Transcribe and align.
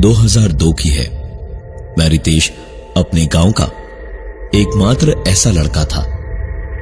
2002 0.00 0.72
की 0.72 0.88
है। 0.88 1.06
मैं 1.98 2.08
रितेश 2.08 2.52
अपने 2.96 3.26
गाँव 3.26 3.52
का 3.52 3.64
एकमात्र 4.54 5.24
ऐसा 5.28 5.50
लड़का 5.50 5.84
था, 5.84 6.04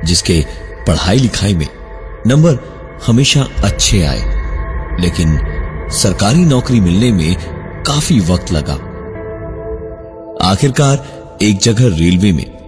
जिसके 0.04 0.44
पढ़ाई 0.86 1.18
लिखाई 1.18 1.54
में 1.54 1.66
नंबर 2.26 2.58
हमेशा 3.06 3.48
अच्छे 3.64 4.02
आए, 4.02 4.20
लेकिन 5.00 5.38
सरकारी 5.92 6.44
नौकरी 6.44 6.80
मिलने 6.80 7.12
में 7.12 7.36
काफ़ी 7.82 8.20
वक्त 8.20 8.52
लगा। 8.52 8.74
आखिरकार 10.50 11.06
एक 11.42 11.58
जगह 11.58 11.96
रेलवे 11.96 12.32
में 12.32 12.58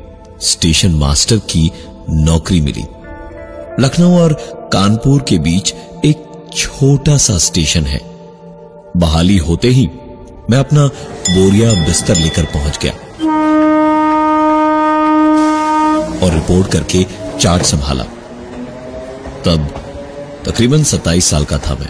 स्टेशन 0.41 0.91
मास्टर 0.91 1.37
की 1.37 1.73
नौकरी 2.11 2.61
मिली। 2.61 2.85
लखनऊ 3.81 4.19
और 4.19 4.33
कानपुर 4.73 5.23
के 5.29 5.39
बीच 5.39 5.75
एक 6.05 6.49
छोटा 6.57 7.17
सा 7.17 7.39
स्टेशन 7.39 7.83
है। 7.83 8.01
बहाली 8.97 9.37
होते 9.37 9.69
ही 9.69 9.91
मैं 10.51 10.59
अपना 10.59 10.87
बोरिया 11.31 11.73
बिस्तर 11.73 12.17
लेकर 12.17 12.45
पहुँच 12.45 12.79
गया। 12.83 12.93
और 16.27 16.33
रिपोर्ट 16.35 16.73
करके 16.73 17.07
चार्ट 17.41 17.63
संभाला। 17.63 18.05
तब 19.45 19.69
तकरीबन 20.45 20.83
27 20.83 21.31
साल 21.31 21.45
का 21.45 21.59
था 21.59 21.75
मैं। 21.75 21.89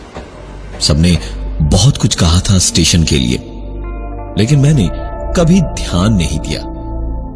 सबने 0.80 1.18
बहुत 1.62 1.96
कुछ 1.96 2.14
कहा 2.14 2.40
था 2.40 2.58
स्टेशन 2.58 3.04
के 3.04 3.18
लिए, 3.18 3.38
लेकिन 4.38 4.58
मैंने 4.58 4.90
कभी 5.36 5.60
ध्यान 5.60 6.12
नहीं 6.12 6.38
दिया। 6.38 6.62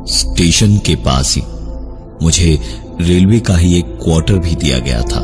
स्टेशन 0.07 0.79
के 0.79 0.97
पास 0.97 1.35
ही 1.37 1.43
मुझे 2.23 2.79
रेलवे 3.01 3.41
का 3.41 3.57
ही 3.57 3.79
एक 3.79 3.99
क्वार्टर 4.05 4.35
भी 4.35 4.55
दिया 4.55 4.79
गया 4.79 5.01
था। 5.01 5.21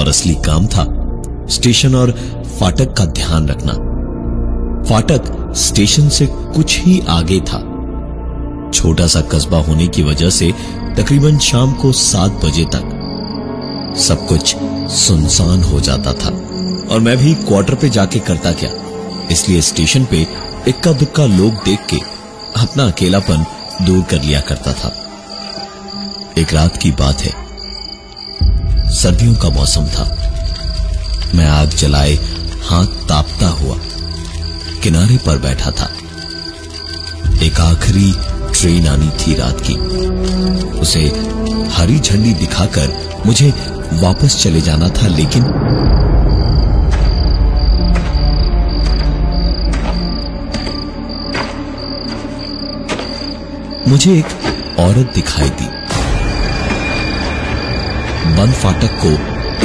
और 0.00 0.08
असली 0.08 0.34
काम 0.34 0.66
था 0.66 0.86
स्टेशन 1.48 1.94
और 1.94 2.10
फाटक 2.60 2.92
का 2.92 3.04
ध्यान 3.04 3.48
रखना। 3.48 3.91
फाटक 4.88 5.52
स्टेशन 5.56 6.08
से 6.08 6.26
कुछ 6.26 6.78
ही 6.80 7.00
आगे 7.08 7.40
था। 7.40 7.58
छोटा 8.74 9.06
सा 9.06 9.20
कस्बा 9.20 9.58
होने 9.58 9.88
की 9.88 10.02
वजह 10.02 10.30
से 10.30 10.52
तकरीबन 10.96 11.38
शाम 11.38 11.72
को 11.72 11.92
सात 11.92 12.44
बजे 12.44 12.64
तक 12.64 12.98
सब 13.98 14.26
कुछ 14.26 14.56
सुनसान 14.92 15.62
हो 15.62 15.80
जाता 15.80 16.12
था 16.12 16.28
और 16.94 17.00
मैं 17.00 17.16
भी 17.16 17.34
क्वार्टर 17.34 17.74
पे 17.74 17.88
जाके 17.90 18.18
करता 18.18 18.52
क्या 18.52 18.70
इसलिए 19.30 19.60
स्टेशन 19.60 20.04
पे 20.04 20.26
इक्का 20.68 20.92
दुक्का 20.92 21.26
लोग 21.26 21.54
देख 21.54 21.86
के 21.86 21.96
अपना 22.56 22.86
अकेलापन 22.86 23.46
दूर 23.82 24.02
कर 24.02 24.22
लिया 24.22 24.40
करता 24.40 24.72
था। 24.72 24.92
एक 26.38 26.54
रात 26.54 26.76
की 26.76 26.90
बात 26.90 27.20
है। 27.20 27.32
सर्दियों 28.90 29.34
का 29.34 29.48
मौसम 29.48 29.86
था। 29.86 30.04
मैं 31.34 31.46
आग 31.46 31.68
जलाए, 31.68 32.14
हाथ 32.68 32.86
तापता 32.86 33.48
हुआ। 33.48 33.76
किनारे 34.82 35.16
पर 35.16 35.38
बैठा 35.38 35.70
था। 35.70 35.90
एक 37.42 37.60
आखिरी 37.60 38.12
ट्रेन 38.52 38.86
आनी 38.86 39.08
थी 39.08 39.34
रात 39.34 39.60
की। 39.60 39.74
उसे 40.80 41.00
हरी 41.72 41.98
झंडी 41.98 42.32
दिखाकर 42.32 42.92
मुझे 43.26 43.50
वापस 43.92 44.42
चले 44.42 44.60
जाना 44.60 44.88
था, 44.88 45.06
लेकिन 45.06 45.42
मुझे 53.88 54.18
एक 54.18 54.26
औरत 54.78 55.12
दिखाई 55.14 55.48
दी। 55.48 55.66
बंद 58.36 58.54
फाटक 58.54 59.00
को 59.04 59.10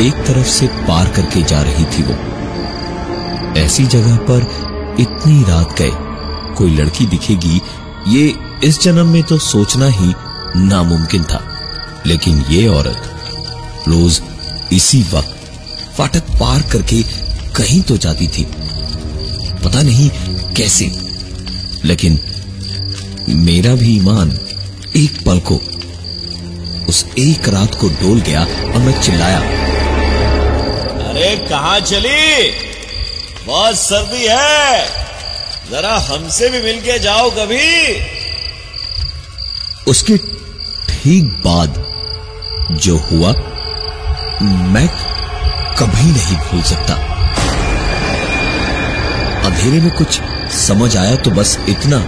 एक 0.02 0.14
तरफ़ 0.14 0.48
से 0.48 0.68
पार 0.68 1.08
करके 1.08 1.42
जा 1.42 1.62
रही 1.62 1.86
थी 1.86 2.04
वो। 2.04 2.18
ऐसी 3.60 3.86
जगह 3.86 4.16
पर 4.16 4.68
इतनी 5.00 5.42
रात 5.44 5.78
गए। 5.80 5.92
कोई 6.56 6.76
लड़की 6.76 7.06
दिखेगी, 7.06 7.62
ये 8.08 8.34
इस 8.64 8.82
जन्म 8.82 9.08
में 9.08 9.22
तो 9.24 9.38
सोचना 9.38 9.88
ही 9.90 10.14
नामुमकिन 10.58 11.24
था। 11.24 11.44
लेकिन 12.06 12.44
ये 12.50 12.68
औरत 12.68 13.86
रोज 13.88 14.22
इसी 14.72 15.02
वक्त 15.14 15.36
फाटक 15.98 16.30
पार 16.40 16.62
करके 16.72 17.02
कहीं 17.56 17.82
तो 17.82 17.98
जाती 17.98 18.28
थी। 18.28 18.44
पता 19.64 19.82
नहीं 19.82 20.10
कैसे, 20.56 20.92
लेकिन 21.86 22.20
मेरा 23.30 23.74
भी 23.76 23.96
ईमान 23.98 24.32
एक 24.96 25.18
पल 25.26 25.40
को, 25.52 25.56
उस 26.90 27.06
एक 27.20 27.50
रात 27.50 27.76
को 27.76 27.90
डोल 28.02 28.22
गया 28.22 28.42
और 28.42 28.82
मैं 28.82 29.00
चिल्लाया। 29.02 29.40
अरे 31.10 31.36
कहाँ 31.50 31.80
चली? 31.82 32.67
बहुत 33.48 33.76
सर्दी 33.76 34.26
है। 34.28 34.86
जरा 35.72 35.96
हमसे 36.00 36.50
भी 36.50 36.62
मिलके 36.62 36.98
जाओ 37.00 37.30
कभी। 37.30 37.68
उसके 39.88 40.18
ठीक 40.90 41.26
बाद 41.46 41.84
जो 42.82 42.98
हुआ, 43.02 43.32
मैं 44.72 44.88
कभी 45.80 46.12
नहीं 46.12 46.38
भूल 46.38 46.62
सकता। 46.62 46.94
अंधेरे 49.46 49.80
में 49.82 49.92
कुछ 49.92 50.20
समझ 50.58 50.96
आया 50.98 51.16
तो 51.16 51.32
बस 51.32 51.58
इतना 51.70 52.00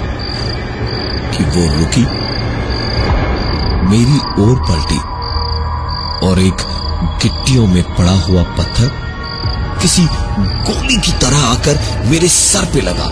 कि 1.32 1.44
वो 1.46 1.68
रुकी, 1.74 2.06
मेरी 3.90 4.18
ओर 4.44 4.56
पलटी 4.70 5.00
और 6.28 6.40
एक 6.40 6.66
गिट्टियों 7.24 7.68
में 7.68 7.84
पड़ा 7.96 8.18
हुआ 8.22 8.44
पत्थर 8.58 9.08
किसी 9.82 10.02
गोली 10.68 10.96
की 10.96 11.12
तरह 11.12 11.38
आकर 11.38 11.80
मेरे 12.06 12.28
सर 12.28 12.66
पे 12.66 12.82
लगा। 12.82 13.06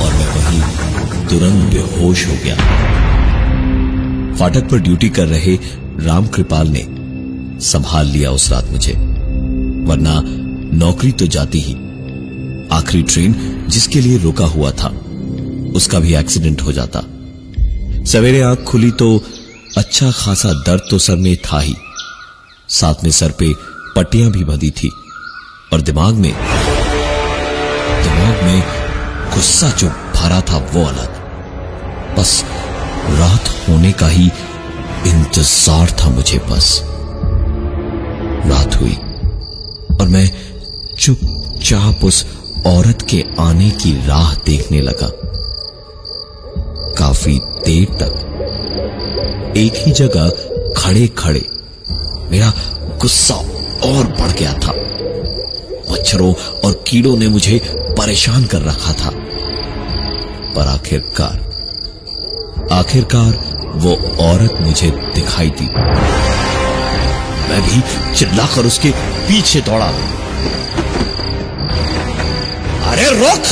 और 0.00 0.12
मैं 0.14 0.28
वहीं 0.34 0.60
तुरंत 1.28 1.72
बेहोश 1.72 2.26
हो 2.26 2.34
गया। 2.44 2.56
फाटक 4.34 4.68
पर 4.70 4.78
ड्यूटी 4.78 5.08
कर 5.08 5.26
रहे 5.26 5.58
राम 6.00 6.26
कृपाल 6.26 6.68
ने 6.68 6.86
संभाल 7.60 8.06
लिया 8.06 8.30
उस 8.30 8.50
रात 8.50 8.70
मुझे। 8.70 8.92
वरना 9.88 10.20
नौकरी 10.76 11.12
तो 11.12 11.26
जाती 11.26 11.60
ही। 11.60 11.74
आखिरी 12.72 13.02
ट्रेन 13.02 13.64
जिसके 13.68 14.00
लिए 14.00 14.18
रुका 14.18 14.46
हुआ 14.46 14.70
था, 14.70 14.88
उसका 15.76 15.98
भी 15.98 16.14
एक्सीडेंट 16.14 16.62
हो 16.62 16.72
जाता। 16.72 17.00
सवेरे 18.04 18.42
आँख 18.42 18.58
खुली 18.58 18.90
तो 18.90 19.24
अच्छा 19.76 20.10
खासा 20.10 20.52
दर्द 20.52 20.82
तो 20.90 20.98
सर 20.98 21.16
में 21.16 21.36
था 21.36 21.60
ही। 21.60 21.74
साथ 22.68 22.94
में 23.04 23.10
सर 23.10 23.30
पे 23.30 23.52
पट्टियाँ 23.96 24.30
भी 24.30 24.44
बंधी 24.44 24.70
थी 24.70 24.88
और 25.72 25.80
दिमाग 25.80 26.14
में 26.14 26.32
दिमाग 28.02 28.42
में 28.44 28.60
गुस्सा 29.34 29.70
जो 29.70 29.88
भरा 29.88 30.40
था 30.40 30.58
वो 30.72 30.84
अलग। 30.84 31.10
बस 32.18 32.42
रात 33.10 33.48
होने 33.68 33.92
का 33.92 34.08
ही 34.08 34.26
इंतज़ार 35.06 35.96
था 36.00 36.10
मुझे 36.10 36.38
बस। 36.50 36.80
रात 38.46 38.76
हुई 38.80 38.96
और 40.00 40.08
मैं 40.08 40.26
चुपचाप 40.98 42.04
उस 42.04 42.24
औरत 42.66 43.06
के 43.10 43.24
आने 43.40 43.70
की 43.82 43.92
राह 44.06 44.34
देखने 44.46 44.80
लगा। 44.80 45.10
काफ़ी 46.98 47.38
देर 47.66 47.88
तक 48.02 49.52
एक 49.56 49.72
ही 49.76 49.92
जगह 49.92 50.28
खड़े 50.76 51.06
खड़े 51.18 51.44
मेरा 52.30 52.52
गुस्सा 53.00 53.34
और 53.84 54.06
बढ़ 54.06 54.30
गया 54.30 54.52
था। 54.52 54.72
मच्छरों 55.92 56.34
और 56.64 56.84
कीड़ों 56.88 57.16
ने 57.16 57.28
मुझे 57.28 57.60
परेशान 57.76 58.44
कर 58.44 58.62
रखा 58.62 58.92
था। 58.92 59.10
पर 60.56 60.66
आखिरकार 60.66 61.46
आखिरकार 62.72 63.56
वो 63.74 64.16
औरत 64.20 64.54
मुझे 64.60 64.90
दिखाई 64.90 65.50
दी। 65.50 65.66
मैं 67.50 67.62
भी 67.62 67.82
चिल्लाकर 68.14 68.66
उसके 68.66 68.90
पीछे 68.96 69.60
दौड़ा। 69.60 69.86
अरे 72.90 73.10
रुक! 73.10 73.42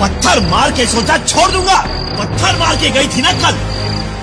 पत्थर 0.00 0.48
मार 0.48 0.72
के 0.72 0.86
सोचा 0.86 1.18
छोड़ 1.18 1.50
दूँगा। 1.50 1.80
पत्थर 1.90 2.58
मार 2.58 2.76
के 2.76 2.90
गई 2.90 3.06
थी 3.08 3.22
ना 3.22 3.32
कल। 3.32 3.56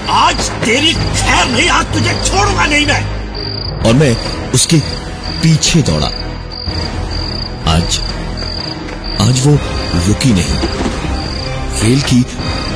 आज 0.10 0.50
तेरी 0.50 0.94
खैर 0.94 1.46
नहीं, 1.46 1.69
आज 1.69 1.86
तुझे 1.86 2.14
छोड़ूँगा 2.14 2.66
नहीं 2.66 2.86
मैं। 2.86 3.15
और 3.86 3.94
मैं 3.94 4.42
उसके 4.52 4.80
पीछे 5.44 5.82
दौड़ा। 5.82 6.08
आज 7.72 8.00
आज 9.22 9.48
वो 9.48 9.60
रुकी 10.08 10.34
नहीं। 10.34 10.60
रेल 11.82 12.02
की 12.02 12.22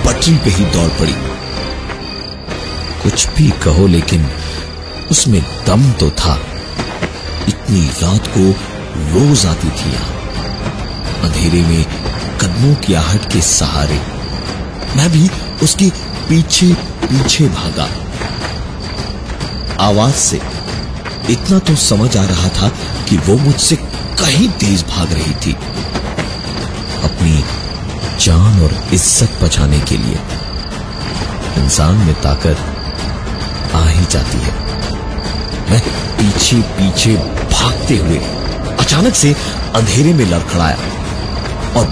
पटरी 0.06 0.38
पे 0.38 0.50
ही 0.50 0.66
दौड़ 0.66 0.90
पड़ी। 0.90 1.16
कुछ 3.04 3.28
भी 3.28 3.50
कहो, 3.50 3.88
लेकिन 3.88 4.30
उसमें 5.12 5.66
दम 5.66 5.92
तो 5.92 6.10
था। 6.10 6.42
इतनी 7.48 7.86
रात 7.86 8.28
को 8.28 8.52
रोज 9.14 9.46
आती 9.46 9.70
थी 9.70 9.94
यहाँ। 9.94 10.20
अंधेरे 11.22 11.62
में 11.62 11.86
कदमों 12.38 12.76
की 12.76 12.94
आहट 12.94 13.34
के 13.34 13.42
सहारे 13.42 14.02
मैं 14.98 15.12
भी 15.12 15.30
उसके 15.64 15.90
पीछे 16.30 16.74
पीछे 17.04 17.48
भागा। 17.48 17.90
आवाज़ 19.80 20.16
से 20.16 20.59
इतना 21.30 21.58
तो 21.60 21.76
समझ 21.76 22.16
आ 22.18 22.24
रहा 22.26 22.50
था 22.52 22.68
कि 23.10 23.18
वो 23.26 23.38
मुझसे 23.38 23.76
कहीं 24.20 24.48
तेज 24.62 24.84
भाग 24.90 25.12
रही 25.14 25.34
थी। 25.44 25.54
अपनी 27.04 27.44
जान 28.20 28.62
और 28.64 28.74
इज़्ज़त 28.94 29.38
बचाने 29.44 29.80
के 29.90 29.98
लिए 29.98 30.20
इंसान 31.58 31.96
में 32.06 32.14
ताकत 32.22 32.58
आ 33.76 33.84
ही 33.88 34.06
जाती 34.06 34.38
है। 34.38 34.54
मैं 35.70 35.80
पीछे 36.18 36.62
पीछे 36.78 37.16
भागते 37.52 37.98
हुए 37.98 38.20
अचानक 38.80 39.16
से 39.16 39.34
अंधेरे 39.76 40.14
में 40.14 40.26
लड़खड़ाया 40.26 40.78
और 41.80 41.86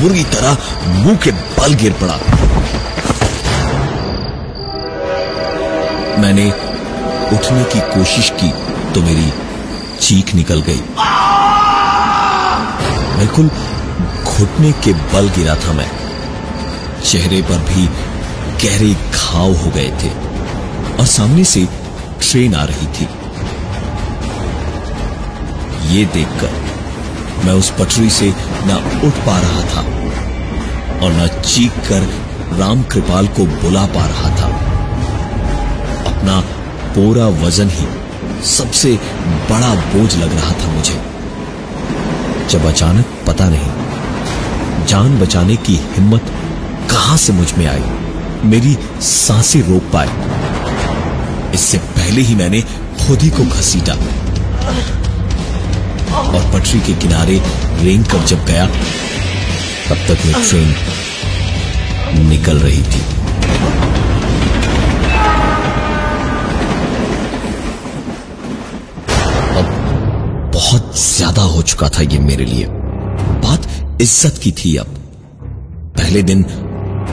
बुरी 0.00 0.24
तरह 0.34 0.58
मुँह 0.96 1.16
के 1.24 1.30
बल 1.30 1.74
गिर 1.82 1.92
पड़ा। 2.02 2.18
मैंने 6.22 6.50
उठने 7.36 7.64
की 7.64 7.80
कोशिश 7.94 8.30
की 8.40 8.50
तो 8.94 9.02
मेरी 9.02 9.32
चीख 10.00 10.34
निकल 10.34 10.60
गई। 10.60 10.80
बिल्कुल 13.18 13.48
घुटने 14.24 14.72
के 14.84 14.92
बल 15.12 15.28
गिरा 15.28 15.54
था 15.54 15.72
मैं। 15.72 15.90
चेहरे 17.02 17.40
पर 17.42 17.58
भी 17.68 17.86
गहरे 18.62 18.92
घाव 18.94 19.52
हो 19.54 19.70
गए 19.70 19.88
थे 20.02 20.10
और 20.96 21.06
सामने 21.06 21.44
से 21.44 21.64
ट्रेन 22.20 22.54
आ 22.54 22.64
रही 22.64 22.86
थी। 22.88 23.08
ये 25.94 26.04
देखकर 26.14 26.52
मैं 27.44 27.54
उस 27.54 27.70
पटरी 27.70 28.10
से 28.10 28.32
न 28.64 29.00
उठ 29.04 29.24
पा 29.26 29.38
रहा 29.38 29.62
था 29.72 29.82
और 31.04 31.12
न 31.12 31.28
चीख 31.40 31.78
कर 31.88 32.08
राम 32.58 32.82
कृपाल 32.82 33.28
को 33.28 33.46
बुला 33.56 33.86
पा 33.86 34.06
रहा 34.06 34.30
था। 34.36 34.48
अपना 36.12 36.40
पूरा 36.94 37.26
वज़न 37.44 37.70
ही 37.70 37.86
सबसे 38.44 38.94
बड़ा 39.50 39.74
बोझ 39.74 40.14
लग 40.16 40.32
रहा 40.32 40.52
था 40.52 40.72
मुझे। 40.72 41.00
जब 42.50 42.64
अचानक 42.64 43.06
पता 43.26 43.48
नहीं, 43.48 44.86
जान 44.86 45.18
बचाने 45.20 45.56
की 45.56 45.76
हिम्मत 45.92 46.32
कहाँ 46.90 47.16
से 47.16 47.32
मुझमें 47.32 47.66
आई? 47.66 47.84
मेरी 48.44 48.76
साँसें 49.00 49.62
रोक 49.62 49.82
पाए। 49.92 50.10
इससे 51.54 51.78
पहले 51.78 52.22
ही 52.22 52.34
मैंने 52.34 52.60
खुद 53.00 53.22
ही 53.22 53.30
को 53.30 53.44
घसीटा। 53.44 53.92
और 56.22 56.50
पटरी 56.52 56.80
के 56.80 56.94
किनारे 56.94 57.42
रेंग 57.80 58.04
कर 58.04 58.24
जब 58.24 58.44
गया, 58.44 58.66
तब 59.88 59.96
तक 60.08 60.26
मैं 60.26 60.48
ट्रेन 60.48 62.28
निकल 62.28 62.58
रही 62.58 62.82
थी 62.82 63.00
अब 69.58 69.66
बहुत 70.72 70.98
ज़्यादा 70.98 71.42
हो 71.44 71.62
चुका 71.62 71.88
था 71.88 72.02
ये 72.02 72.18
मेरे 72.18 72.44
लिए। 72.44 72.66
बात 72.66 73.66
इज़्ज़त 74.00 74.38
की 74.42 74.50
थी 74.58 74.74
अब। 74.76 74.86
पहले 75.96 76.22
दिन 76.22 76.42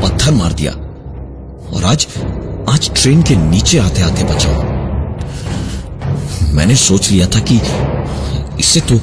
पत्थर 0.02 0.32
मार 0.34 0.54
दिया 0.54 0.72
और 0.72 1.86
आज 1.86 2.06
आज 2.70 2.90
ट्रेन 2.94 3.24
के 3.24 3.36
नीचे 3.36 3.80
आते 3.80 4.02
आते 4.02 4.24
बचा। 4.24 4.52
मैंने 6.54 6.76
सोच 6.78 7.10
लिया 7.12 7.28
था 7.28 7.40
कि 7.50 7.60
इसे 8.60 8.82
तो 8.82 8.96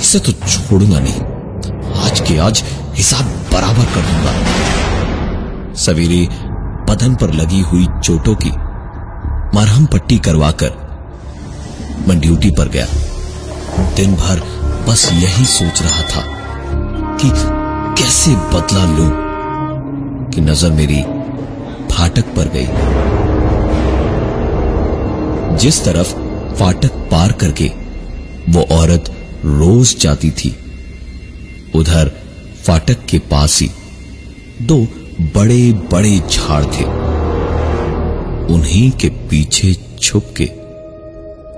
इसे 0.00 0.18
तो 0.18 0.32
छोड़ूँगा 0.32 1.00
नहीं। 1.00 1.20
आज 2.04 2.20
के 2.28 2.38
आज 2.46 2.62
हिसाब 2.96 3.26
बराबर 3.52 3.84
कर 3.94 4.08
दूँगा। 4.08 5.74
सवेरे 5.82 6.26
बदन 6.90 7.14
पर 7.14 7.34
लगी 7.34 7.60
हुई 7.62 7.86
चोटों 8.00 8.34
की 8.42 8.50
मरहम 9.56 9.86
पट्टी 9.92 10.18
करवाकर 10.26 10.74
मैं 12.08 12.18
ड्यूटी 12.20 12.50
पर 12.50 12.68
गया। 12.68 12.86
दिन 13.96 14.14
भर 14.14 14.40
बस 14.88 15.08
यही 15.12 15.44
सोच 15.44 15.82
रहा 15.82 16.02
था 16.02 16.22
कि 17.16 17.30
कैसे 18.02 18.34
बदला 18.54 18.84
लू 18.96 19.10
कि 20.30 20.40
नज़र 20.40 20.70
मेरी 20.70 21.02
फाटक 21.92 22.34
पर 22.36 22.48
गई। 22.48 22.68
जिस 25.56 25.84
तरफ़ 25.84 26.14
फाटक 26.54 26.92
पार 27.10 27.32
करके 27.32 27.70
वो 28.48 28.62
औरत 28.72 29.10
रोज 29.44 29.96
जाती 30.00 30.30
थी, 30.30 30.56
उधर 31.74 32.10
फाटक 32.66 33.04
के 33.04 33.18
पास 33.18 33.60
ही 33.62 33.70
दो 34.62 34.76
बड़े 35.34 35.72
बड़े 35.72 36.18
झाड़ 36.18 36.64
थे। 36.64 36.84
उन्हीं 38.54 38.90
के 38.90 39.08
पीछे 39.08 39.74
छुप 40.00 40.34
के 40.36 40.48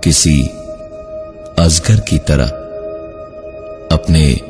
किसी 0.05 0.43
अजगर 1.59 2.01
की 2.01 2.19
तरह 2.19 2.47
अपने 3.95 4.41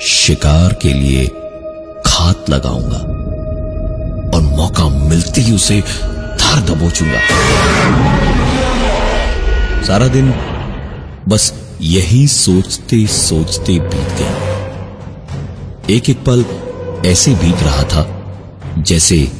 शिकार 0.00 0.72
के 0.72 0.92
लिए 0.92 1.26
खात 2.06 2.50
लगाऊँगा 2.50 2.98
और 4.36 4.42
मौका 4.42 4.88
मिलते 4.88 5.40
ही 5.40 5.54
उसे 5.54 5.80
धार 5.80 6.60
दबोचूँगा। 6.60 7.20
सारा 9.82 10.08
दिन 10.08 10.34
बस 11.28 11.52
यही 11.80 12.26
सोचते 12.28 13.06
सोचते 13.06 13.78
बीत 13.78 14.14
गया। 14.18 14.34
एक 15.90 16.10
एक 16.10 16.24
पल 16.28 16.44
ऐसे 17.06 17.34
बीत 17.34 17.62
रहा 17.62 17.82
था 17.82 18.06
जैसे 18.78 19.32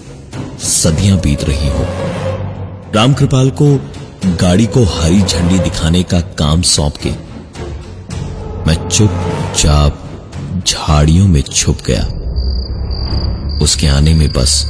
सदियाँ 0.58 1.19
बीत 1.19 1.44
रही 1.44 1.69
हो। 1.69 1.87
रामकृपाल 2.94 3.50
को 3.50 3.76
गाड़ी 4.26 4.66
को 4.66 4.84
हरी 4.84 5.22
झंडी 5.22 5.58
दिखाने 5.58 6.02
का 6.02 6.20
काम 6.20 6.62
सौंप 6.62 6.94
के 7.06 7.10
मैं 8.66 8.88
चुपचाप 8.88 9.98
झाड़ियों 10.66 11.28
में 11.28 11.42
छुप 11.42 11.78
गया। 11.86 12.02
उसके 13.62 13.86
आने 13.86 14.14
में 14.14 14.32
बस 14.32 14.64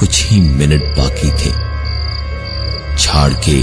कुछ 0.00 0.26
ही 0.26 0.40
मिनट 0.40 0.82
बाकी 0.82 1.30
थे। 1.30 1.50
झाड़ 2.96 3.32
के 3.32 3.62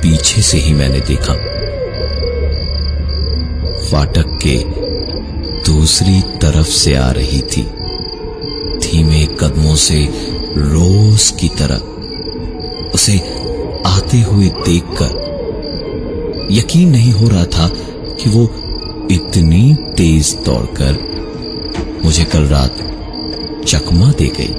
पीछे 0.00 0.42
से 0.42 0.58
ही 0.58 0.72
मैंने 0.72 1.00
देखा। 1.00 1.34
फाटक 3.90 4.38
के 4.46 4.64
दूसरी 5.70 6.22
तरफ़ 6.22 6.68
से 6.68 6.94
आ 6.94 7.10
रही 7.10 7.40
थी। 7.40 7.62
धीमे 8.78 9.26
कदमों 9.26 9.76
से 9.76 10.04
रोज 10.56 11.32
की 11.40 11.48
तरह 11.48 11.92
उसे 12.94 13.41
आते 13.86 14.20
हुए 14.20 14.48
देखकर 14.66 15.20
यकीन 16.50 16.88
नहीं 16.88 17.12
हो 17.12 17.28
रहा 17.28 17.44
था 17.46 17.68
कि 18.16 18.30
वो 18.30 18.42
इतनी 19.10 19.74
तेज 19.96 20.34
दौड़कर 20.44 22.00
मुझे 22.04 22.24
कल 22.24 22.46
रात 22.46 22.78
चकमा 23.66 24.12
दे 24.12 24.26
गई। 24.38 24.54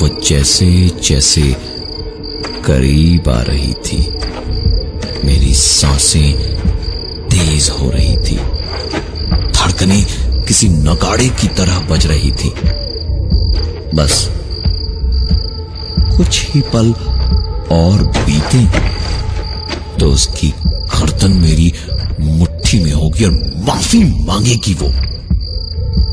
वो 0.00 0.08
जैसे 0.20 0.66
जैसे 1.02 1.42
करीब 2.64 3.28
आ 3.28 3.40
रही 3.42 3.72
थी, 3.86 3.98
मेरी 5.24 5.54
साँसें 5.54 6.32
तेज 7.28 7.70
हो 7.70 7.90
रही 7.90 8.16
थी। 8.16 8.36
धड़कने 9.52 10.00
किसी 10.48 10.68
नगाड़े 10.68 11.28
की 11.40 11.48
तरह 11.48 11.78
बज 11.80 12.06
रही 12.06 12.30
थी। 12.32 12.50
बस 13.94 14.28
कुछ 16.16 16.44
ही 16.50 16.60
पल 16.74 16.92
और 17.72 18.02
बीते। 18.02 18.66
तो 19.98 20.06
उसकी 20.06 20.54
गर्दन 20.66 21.32
मेरी 21.32 21.74
मुट्ठी 22.20 22.78
में 22.84 22.92
होगी 22.92 23.24
और 23.24 23.32
माफ़ी 23.56 24.04
मांगेगी 24.04 24.74
वो। 24.74 24.88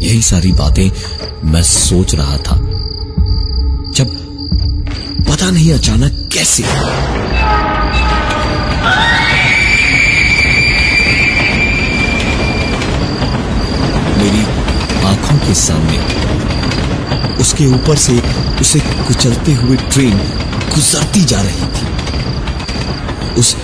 यही 0.02 0.22
सारी 0.22 0.52
बातें 0.52 0.92
मैं 1.52 1.64
सोच 1.64 2.16
रहा 2.16 2.38
था। 2.38 2.56
जब 3.92 4.08
पता 5.30 5.50
नहीं 5.52 5.74
अचानक 5.74 6.30
कैसे। 6.34 6.64
मेरी 14.18 14.44
आँखों 15.06 15.38
के 15.38 15.54
सामने, 15.54 16.00
उसके 17.36 17.66
ऊपर 17.66 17.96
से 17.96 18.22
उसे 18.62 18.80
कुचलते 18.80 19.54
हुए 19.54 19.78
ट्रेन 19.78 20.20
गुजरती 20.76 21.24
जा 21.24 21.42
रही 21.42 21.68
थी। 21.68 23.34
उस 23.34 23.56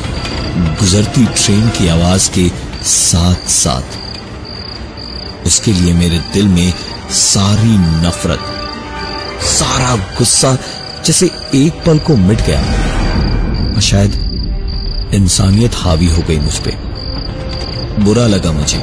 गुजरती 0.80 1.26
ट्रेन 1.26 1.70
की 1.70 1.88
आवाज़ 1.88 2.30
के 2.32 2.48
साथ 2.84 3.50
साथ 3.50 4.00
उसके 5.46 5.74
लिए 5.74 5.94
मेरे 5.94 6.20
दिल 6.34 6.48
में 6.48 6.74
सारी 7.12 7.78
नफरत, 7.98 8.40
सारा 9.44 9.96
गुस्सा 10.18 10.58
जैसे 11.06 11.26
एक 11.56 11.84
पल 11.86 12.00
को 12.00 12.16
मिट 12.18 12.42
गया। 12.42 12.62
और 13.76 13.82
शायद 13.82 15.12
इंसानियत 15.14 15.76
हावी 15.76 16.08
हो 16.08 16.22
गई 16.22 16.40
मुझ 16.40 16.58
पर 16.58 16.74
बुरा 18.00 18.28
लगा 18.28 18.52
मुझे। 18.52 18.78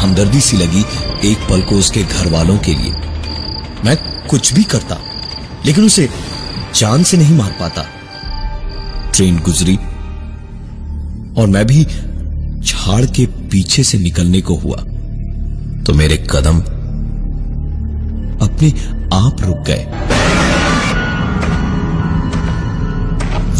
हमदर्दी 0.00 0.40
सी 0.40 0.56
लगी 0.56 0.84
एक 1.24 1.48
पल 1.50 1.62
को 1.62 1.74
उसके 1.74 2.02
घर 2.02 2.30
वालों 2.30 2.58
के 2.58 2.74
लिए। 2.74 2.92
मैं 3.84 3.96
कुछ 4.26 4.52
भी 4.52 4.62
करता, 4.64 4.96
लेकिन 5.66 5.84
उसे 5.84 6.08
जान 6.74 7.02
से 7.02 7.16
नहीं 7.16 7.36
मार 7.36 7.50
पाता। 7.60 7.82
ट्रेन 9.14 9.38
गुजरी 9.38 9.76
और 11.40 11.46
मैं 11.48 11.66
भी 11.66 11.84
झाड़ 12.60 13.04
के 13.06 13.26
पीछे 13.26 13.82
से 13.84 13.98
निकलने 13.98 14.40
को 14.40 14.54
हुआ। 14.54 14.76
तो 15.84 15.92
मेरे 15.92 16.16
कदम 16.30 16.60
अपने 18.46 18.70
आप 19.14 19.36
रुक 19.40 19.58
गए। 19.66 19.84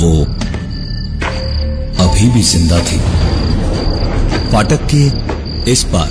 वो 0.00 0.25
अभी 2.04 2.31
भी 2.31 2.42
ज़िंदा 2.42 2.78
थी। 2.78 2.99
फाटक 4.50 4.88
के 4.95 5.73
इस 5.73 5.85
पार 5.85 6.11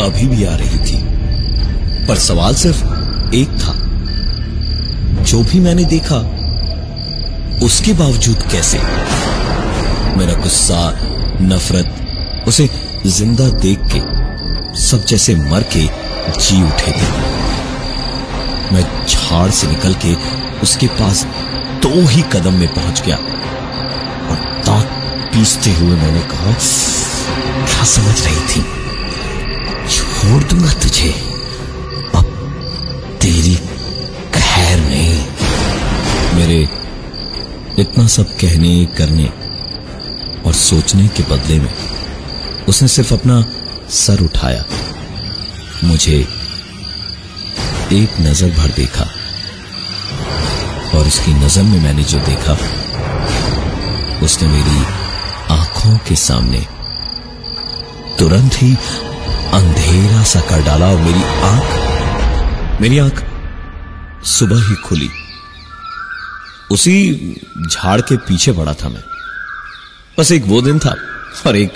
अभी 0.00 0.26
भी 0.26 0.44
आ 0.44 0.54
रही 0.54 0.78
थी। 0.78 1.02
पर 2.06 2.16
सवाल 2.18 2.54
सिर्फ़ 2.54 2.84
एक 3.34 3.48
था। 3.48 3.77
जो 5.28 5.42
भी 5.42 5.60
मैंने 5.60 5.84
देखा, 5.84 6.16
उसके 7.64 7.92
बावजूद 7.92 8.42
कैसे? 8.42 8.78
मेरा 10.16 10.34
गुस्सा, 10.34 10.78
नफरत, 11.42 12.44
उसे 12.48 12.68
ज़िंदा 13.06 13.48
देख 13.48 13.78
के 13.94 14.00
सब 14.80 15.04
जैसे 15.04 15.34
मर 15.34 15.62
के 15.62 15.84
जी 16.40 16.62
उठे 16.62 16.92
थे। 16.92 17.10
मैं 18.72 19.06
झाड़ 19.06 19.50
से 19.50 19.66
निकल 19.66 19.94
के 19.94 20.14
उसके 20.60 20.86
पास 20.86 21.24
दो 21.82 22.06
ही 22.06 22.22
कदम 22.22 22.54
में 22.54 22.68
पहुँच 22.74 23.02
गया 23.06 23.16
और 23.16 24.62
दांत 24.66 24.86
पीसते 25.34 25.72
हुए 25.72 25.96
मैंने 25.96 26.20
कहा, 26.20 26.52
क्या 27.64 27.84
समझ 27.84 28.20
रही 28.22 28.46
थी? 28.46 28.62
छोड़ 29.90 30.44
दूँगा 30.44 30.72
तुझे। 30.72 31.27
मेरे 36.48 37.82
इतना 37.82 38.06
सब 38.06 38.28
कहने, 38.40 38.84
करने 38.98 39.24
और 40.46 40.52
सोचने 40.54 41.06
के 41.08 41.22
बदले 41.24 41.58
में 41.60 41.74
उसने 42.68 42.88
सिर्फ़ 42.88 43.12
अपना 43.14 43.40
सर 43.94 44.22
उठाया। 44.22 44.64
मुझे 45.84 46.16
एक 47.92 48.16
नज़र 48.20 48.50
भर 48.50 48.72
देखा 48.76 49.04
और 50.98 51.06
उसकी 51.06 51.34
नज़र 51.34 51.62
में 51.62 51.80
मैंने 51.82 52.04
जो 52.04 52.18
देखा, 52.26 52.56
उसने 54.24 54.48
मेरी 54.48 54.80
आँखों 55.50 55.96
के 56.08 56.16
सामने 56.16 56.64
तुरंत 58.18 58.62
ही 58.62 58.74
अंधेरा 59.54 60.22
सा 60.24 60.40
कर 60.48 60.64
डाला 60.64 60.86
और 60.86 61.00
मेरी 61.02 61.22
आँख 61.44 62.80
मेरी 62.80 62.98
आँख 62.98 63.24
सुबह 64.28 64.68
ही 64.68 64.74
खुली। 64.84 65.10
उसी 66.72 67.12
झाड़ 67.72 68.00
के 68.00 68.16
पीछे 68.16 68.52
पड़ा 68.52 68.72
था 68.74 68.88
मैं। 68.88 69.02
बस 70.18 70.32
एक 70.32 70.44
वो 70.46 70.62
दिन 70.62 70.78
था 70.78 70.94
और 71.46 71.56
एक 71.56 71.72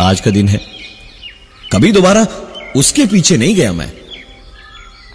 आज 0.00 0.20
का 0.20 0.30
दिन 0.30 0.48
है। 0.48 0.60
कभी 1.72 1.92
दोबारा 1.92 2.26
उसके 2.76 3.06
पीछे 3.06 3.36
नहीं 3.36 3.54
गया 3.54 3.72
मैं। 3.72 3.92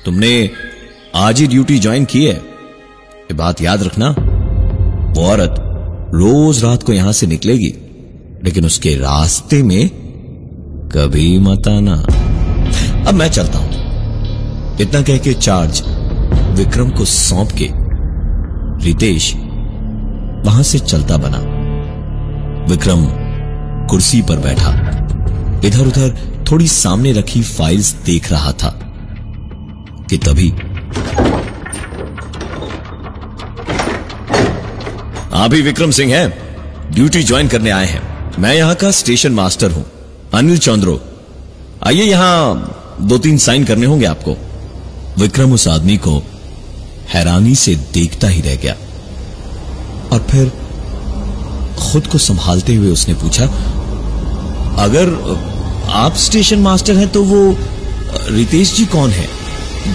तुमने 0.05 0.49
आज 1.15 1.39
ही 1.39 1.47
ड्यूटी 1.47 1.79
ज्वाइन 1.79 2.05
की 2.05 2.25
है। 2.25 2.35
ये 2.35 3.33
बात 3.33 3.61
याद 3.61 3.83
रखना, 3.83 4.09
वो 5.11 5.25
औरत 5.27 5.55
रोज 6.15 6.63
रात 6.63 6.83
को 6.83 6.93
यहाँ 6.93 7.11
से 7.11 7.27
निकलेगी, 7.27 7.73
लेकिन 8.43 8.65
उसके 8.65 8.95
रास्ते 8.95 9.63
में 9.63 9.89
कभी 10.95 11.39
मत 11.39 11.67
आना। 11.67 11.95
अब 13.07 13.13
मैं 13.13 13.31
चलता 13.31 13.57
हूँ। 13.57 13.69
इतना 14.81 15.01
कह 15.01 15.17
के 15.17 15.33
चार्ज 15.33 15.83
विक्रम 16.59 16.89
को 16.89 17.05
सौंप 17.05 17.49
के 17.51 17.78
रितेश 18.81 19.33
वहाँ 20.45 20.63
से 20.63 20.79
चलता 20.79 21.17
बना। 21.17 21.38
विक्रम 22.65 23.05
कुर्सी 23.88 24.21
पर 24.21 24.38
बैठा। 24.38 24.71
इधर 25.67 25.88
उधर 25.88 26.17
थोड़ी 26.51 26.67
सामने 26.67 27.12
रखी 27.12 27.41
फाइल्स 27.41 27.91
देख 28.05 28.31
रहा 28.31 28.51
था 28.51 28.69
कि 30.09 30.17
तभी 30.17 30.50
आप 35.33 35.53
ही 35.53 35.62
विक्रम 35.62 35.91
सिंह 35.91 36.13
हैं। 36.13 36.91
ड्यूटी 36.91 37.24
ज्वाइन 37.24 37.48
करने 37.48 37.69
आए 37.69 37.86
हैं। 37.86 38.01
मैं 38.39 38.55
यहाँ 38.55 38.75
का 38.75 38.91
स्टेशन 38.91 39.31
मास्टर 39.31 39.71
हूँ। 39.71 39.86
अनिल 40.33 40.57
चौंद्रो। 40.57 41.00
आइए 41.88 42.03
यहाँ 42.03 42.98
दो 43.01 43.17
तीन 43.17 43.38
साइन 43.38 43.65
करने 43.65 43.86
होंगे 43.86 44.05
आपको। 44.05 44.36
विक्रम 45.19 45.53
उस 45.53 45.67
आदमी 45.67 45.98
को 45.98 46.24
हैरानी 47.13 47.55
से 47.55 47.75
देखता 47.93 48.27
ही 48.27 48.41
रह 48.41 48.55
गया। 48.55 48.75
और 50.11 50.25
फिर 50.29 50.51
खुद 51.79 52.07
को 52.07 52.17
संभालते 52.17 52.75
हुए 52.75 52.91
उसने 52.91 53.13
पूछा, 53.13 53.45
अगर 54.83 55.09
आप 55.95 56.15
स्टेशन 56.17 56.59
मास्टर 56.59 56.97
हैं 56.97 57.07
तो 57.09 57.23
वो 57.23 57.41
रितेश 58.29 58.75
जी 58.75 58.85
कौन 58.87 59.09
है, 59.09 59.27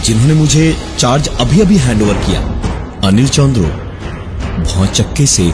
जिन्होंने 0.04 0.35
मुझे 0.35 0.76
चार्ज 0.99 1.28
अभी 1.30 1.61
अभी 1.61 1.76
हैंडओवर 1.78 2.23
किया? 2.26 2.40
अनिल 3.04 3.28
चौंद्रो 3.28 3.64
भौचक्के 4.64 5.26
से 5.26 5.52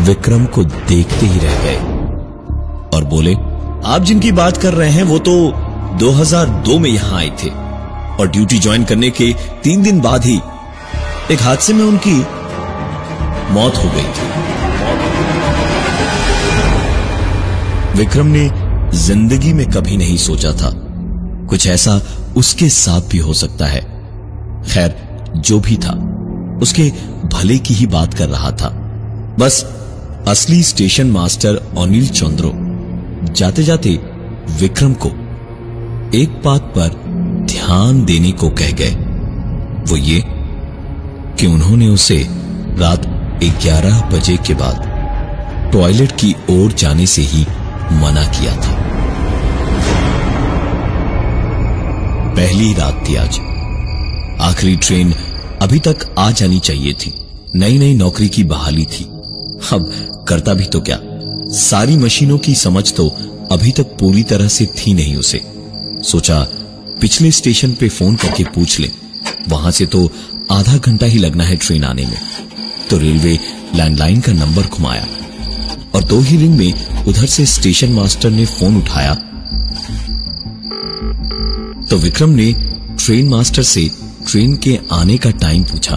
विक्रम 0.00 0.44
को 0.46 0.64
देखते 0.64 1.26
ही 1.26 1.38
रह 1.38 1.62
गए 1.62 1.76
और 2.96 3.04
बोले, 3.04 3.34
आप 3.86 4.02
जिनकी 4.04 4.32
बात 4.32 4.56
कर 4.56 4.74
रहे 4.74 4.90
हैं 4.90 5.02
वो 5.04 5.18
तो 5.20 5.34
2002 5.98 6.78
में 6.78 6.90
यहाँ 6.90 7.18
आए 7.18 7.30
थे 7.42 7.48
और 8.18 8.28
ड्यूटी 8.28 8.58
ज्वाइन 8.58 8.84
करने 8.84 9.10
के 9.10 9.32
तीन 9.64 9.82
दिन 9.82 10.00
बाद 10.00 10.24
ही 10.24 10.40
एक 11.32 11.42
हादसे 11.42 11.72
में 11.72 11.84
उनकी 11.84 12.14
मौत 13.54 13.76
हो 13.76 13.90
गई 13.90 14.02
थी। 14.02 14.28
विक्रम 17.98 18.26
ने 18.26 18.50
ज़िंदगी 18.96 19.52
में 19.52 19.66
कभी 19.70 19.96
नहीं 19.96 20.16
सोचा 20.16 20.52
था। 20.52 20.70
कुछ 21.46 21.66
ऐसा 21.66 22.00
उसके 22.36 22.68
साथ 22.68 23.00
भी 23.00 23.18
हो 23.18 23.32
सकता 23.32 23.66
है। 23.66 23.80
खैर, 24.62 24.94
जो 25.36 25.60
भी 25.60 25.76
था, 25.76 25.92
उसके 26.62 26.90
भले 27.24 27.58
की 27.58 27.74
ही 27.74 27.86
बात 27.86 28.14
कर 28.14 28.28
रहा 28.28 28.50
था। 28.50 28.68
बस, 29.38 29.64
असली 30.28 30.62
स्टेशन 30.62 31.10
मास्टर 31.10 31.56
अनिल 31.78 32.08
चंद्रो 32.08 32.52
जाते 33.32 33.62
जाते 33.62 33.90
विक्रम 34.60 34.94
को 34.94 35.08
एक 36.18 36.40
बात 36.44 36.72
पर 36.78 36.88
ध्यान 37.46 38.04
देने 38.04 38.32
को 38.32 38.50
कह 38.50 38.72
गए। 38.72 38.90
वो 39.90 39.96
ये 39.96 40.37
कि 41.40 41.46
उन्होंने 41.46 41.88
उसे 41.88 42.26
रात 42.78 43.06
11 43.44 44.00
बजे 44.00 44.36
के 44.36 44.54
बाद 44.54 44.88
टॉयलेट 45.72 46.12
की 46.12 46.34
ओर 46.50 46.72
जाने 46.72 47.06
से 47.06 47.22
ही 47.22 47.42
मना 47.92 48.24
किया 48.24 48.56
था। 48.56 48.78
पहली 52.36 52.72
रात 52.72 53.04
थी 53.08 53.14
आज। 53.14 53.38
आखिरी 54.40 54.76
ट्रेन 54.76 55.12
अभी 55.62 55.78
तक 55.78 56.14
आ 56.18 56.30
जानी 56.30 56.58
चाहिए 56.58 56.92
थी। 56.92 57.14
नई 57.54 57.78
नई 57.78 57.94
नौकरी 57.94 58.28
की 58.28 58.44
बहाली 58.44 58.84
थी। 58.84 59.04
अब 59.72 59.92
करता 60.28 60.54
भी 60.54 60.64
तो 60.64 60.80
क्या? 60.80 60.98
सारी 61.50 61.96
मशीनों 61.96 62.38
की 62.38 62.54
समझ 62.54 62.92
तो 62.92 63.08
अभी 63.52 63.70
तक 63.72 63.82
पूरी 63.82 64.22
तरह 64.22 64.48
से 64.48 64.66
थी 64.66 64.94
नहीं 64.94 65.16
उसे। 65.16 65.40
सोचा 66.02 66.48
पिछले 67.00 67.30
स्टेशन 67.30 67.72
पे 67.72 67.88
फ़ोन 67.88 68.16
करके 68.16 68.44
पूछ 68.44 68.80
ले। 68.80 69.07
वहाँ 69.48 69.70
से 69.70 69.86
तो 69.86 70.10
आधा 70.50 70.76
घंटा 70.76 71.06
ही 71.06 71.18
लगना 71.18 71.44
है 71.44 71.56
ट्रेन 71.56 71.84
आने 71.84 72.06
में। 72.06 72.18
तो 72.90 72.98
रेलवे 72.98 73.38
लैंडलाइन 73.74 74.20
का 74.20 74.32
नंबर 74.32 74.66
घुमाया 74.66 75.06
और 75.94 76.04
दो 76.04 76.20
ही 76.20 76.36
रिंग 76.36 76.56
में 76.58 77.04
उधर 77.04 77.26
से 77.26 77.46
स्टेशन 77.46 77.92
मास्टर 77.92 78.30
ने 78.30 78.44
फ़ोन 78.46 78.76
उठाया। 78.76 79.14
तो 81.84 81.96
विक्रम 81.96 82.30
ने 82.30 82.52
ट्रेन 82.96 83.28
मास्टर 83.28 83.62
से 83.62 83.90
ट्रेन 84.30 84.56
के 84.56 84.78
आने 84.92 85.16
का 85.18 85.30
टाइम 85.30 85.64
पूछा। 85.64 85.96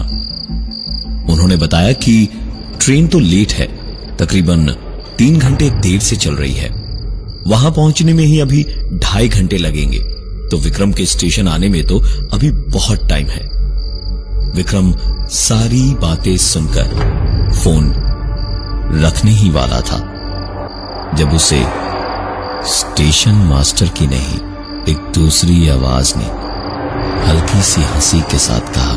उन्होंने 1.32 1.56
बताया 1.56 1.92
कि 1.92 2.28
ट्रेन 2.80 3.08
तो 3.08 3.18
लेट 3.18 3.52
है, 3.52 3.66
तकरीबन 4.16 4.66
तीन 5.18 5.38
घंटे 5.38 5.70
देर 5.70 6.00
से 6.00 6.16
चल 6.16 6.34
रही 6.34 6.52
है। 6.52 6.70
वहाँ 7.46 7.70
पहुँचने 7.70 8.12
में 8.14 8.24
ही 8.24 8.38
अभी 8.40 8.64
ढाई 8.94 9.28
घंटे 9.28 9.58
लगेंगे। 9.58 9.98
तो 10.52 10.58
विक्रम 10.58 10.92
के 10.92 11.04
स्टेशन 11.06 11.48
आने 11.48 11.68
में 11.68 11.82
तो 11.86 11.98
अभी 12.32 12.50
बहुत 12.50 13.08
टाइम 13.08 13.26
है। 13.26 13.42
विक्रम 14.56 14.92
सारी 15.32 15.82
बातें 15.94 16.36
सुनकर 16.36 16.88
फ़ोन 17.54 17.88
रखने 18.94 19.30
ही 19.30 19.50
वाला 19.50 19.80
था, 19.80 19.98
जब 21.14 21.32
उसे 21.32 21.62
स्टेशन 22.70 23.34
मास्टर 23.48 23.88
की 23.88 24.06
नहीं, 24.06 24.36
एक 24.88 25.10
दूसरी 25.14 25.68
आवाज़ 25.68 26.14
ने 26.16 26.24
हल्की 27.26 27.62
सी 27.62 27.82
हँसी 27.84 28.20
के 28.20 28.38
साथ 28.38 28.74
कहा 28.74 28.94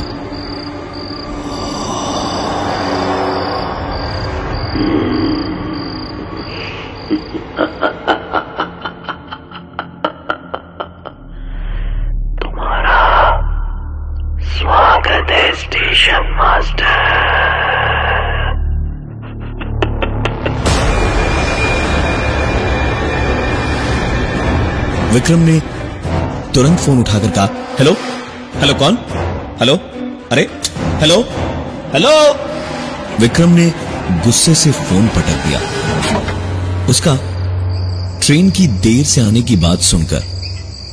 विक्रम 25.25 25.39
ने 25.41 25.59
तुरंत 26.53 26.79
फ़ोन 26.79 26.99
उठाकर 26.99 27.29
कहा, 27.29 27.45
हेलो 27.79 27.91
हेलो 28.55 28.73
कौन? 28.73 28.97
हेलो? 29.59 29.75
अरे, 30.31 30.41
हेलो? 30.99 31.15
हेलो? 31.93 32.11
विक्रम 33.19 33.49
ने 33.49 33.65
गुस्से 34.25 34.53
से 34.55 34.71
फ़ोन 34.71 35.07
पटक 35.07 35.41
दिया। 35.45 35.61
उसका 36.85 37.15
ट्रेन 38.21 38.49
की 38.49 38.67
देर 38.83 39.03
से 39.05 39.21
आने 39.21 39.41
की 39.41 39.55
बात 39.55 39.79
सुनकर 39.81 40.23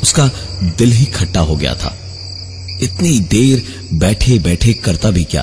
उसका 0.03 0.27
दिल 0.79 0.93
ही 0.93 1.05
खट्टा 1.15 1.41
हो 1.41 1.57
गया 1.57 1.75
था। 1.75 1.95
इतनी 2.83 3.19
देर 3.31 3.65
बैठे 3.99 4.39
बैठे 4.39 4.73
करता 4.85 5.11
भी 5.11 5.25
क्या? 5.25 5.43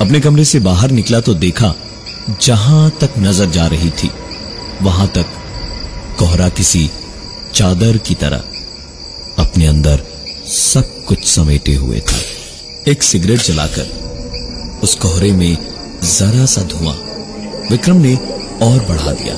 अपने 0.00 0.20
कमरे 0.20 0.44
से 0.44 0.60
बाहर 0.60 0.90
निकला 0.90 1.20
तो 1.20 1.34
देखा, 1.34 1.74
जहाँ 2.42 2.90
तक 3.00 3.18
नज़र 3.18 3.50
जा 3.50 3.66
रही 3.66 3.90
थी, 3.92 4.10
वहाँ 4.82 5.06
तक 5.08 5.34
कोहरा 6.18 6.48
किसी 6.48 6.90
चादर 7.54 7.96
की 7.96 8.14
तरह 8.14 8.42
अपने 9.38 9.66
अंदर 9.66 10.02
सब 10.46 11.04
कुछ 11.04 11.24
समेटे 11.24 11.74
हुए 11.74 12.00
था। 12.00 12.16
एक 12.90 13.02
सिगरेट 13.02 13.40
जलाकर 13.40 14.80
उस 14.82 14.94
कोहरे 14.94 15.32
में 15.32 15.56
जरा 16.02 16.46
सा 16.46 16.62
धुआँ 16.62 16.94
विक्रम 17.70 17.96
ने 17.96 18.14
और 18.62 18.84
बढ़ा 18.88 19.12
दिया। 19.12 19.36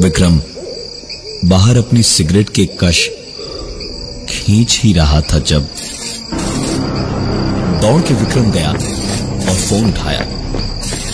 विक्रम 0.00 0.40
बाहर 1.50 1.76
अपनी 1.76 2.02
सिगरेट 2.02 2.48
के 2.56 2.64
कश 2.80 2.98
खींच 4.30 4.78
ही 4.80 4.92
रहा 4.92 5.20
था 5.22 5.38
जब 5.50 5.62
दौड़ 7.80 8.00
के 8.02 8.14
विक्रम 8.14 8.50
गया 8.52 8.68
और 8.68 9.56
फ़ोन 9.58 9.88
उठाया। 9.88 10.20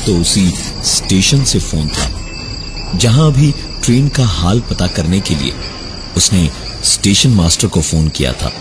तो 0.06 0.16
उसी 0.20 0.46
स्टेशन 0.86 1.44
से 1.44 1.58
फ़ोन 1.60 1.88
था, 1.88 2.08
जहाँ 2.96 3.26
अभी 3.26 3.50
ट्रेन 3.84 4.08
का 4.08 4.24
हाल 4.26 4.60
पता 4.70 4.86
करने 4.96 5.20
के 5.20 5.34
लिए 5.34 5.52
उसने 6.16 6.48
स्टेशन 6.84 7.30
मास्टर 7.30 7.68
को 7.68 7.82
फ़ोन 7.82 8.08
किया 8.10 8.32
था। 8.32 8.52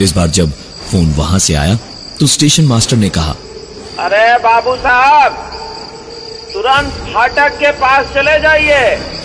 इस 0.00 0.12
बार 0.12 0.30
जब 0.30 0.52
फ़ोन 0.90 1.12
वहाँ 1.14 1.38
से 1.40 1.54
आया 1.56 1.78
तो 2.20 2.26
स्टेशन 2.28 2.64
मास्टर 2.66 2.96
ने 2.96 3.08
कहा, 3.10 3.36
अरे 4.00 4.38
बाबू 4.40 4.76
साहब, 4.78 5.32
तुरंत 6.52 6.92
फाटक 7.12 7.58
के 7.60 7.72
पास 7.76 8.14
चले 8.14 8.40
जाइए। 8.40 9.17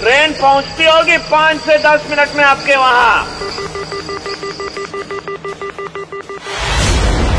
ट्रेन 0.00 0.32
पहुँचती 0.32 0.84
होगी 0.84 1.16
पाँच 1.30 1.60
से 1.60 1.78
दस 1.78 2.04
मिनट 2.10 2.36
में 2.36 2.44
आपके 2.44 2.76
वहाँ। 2.76 3.24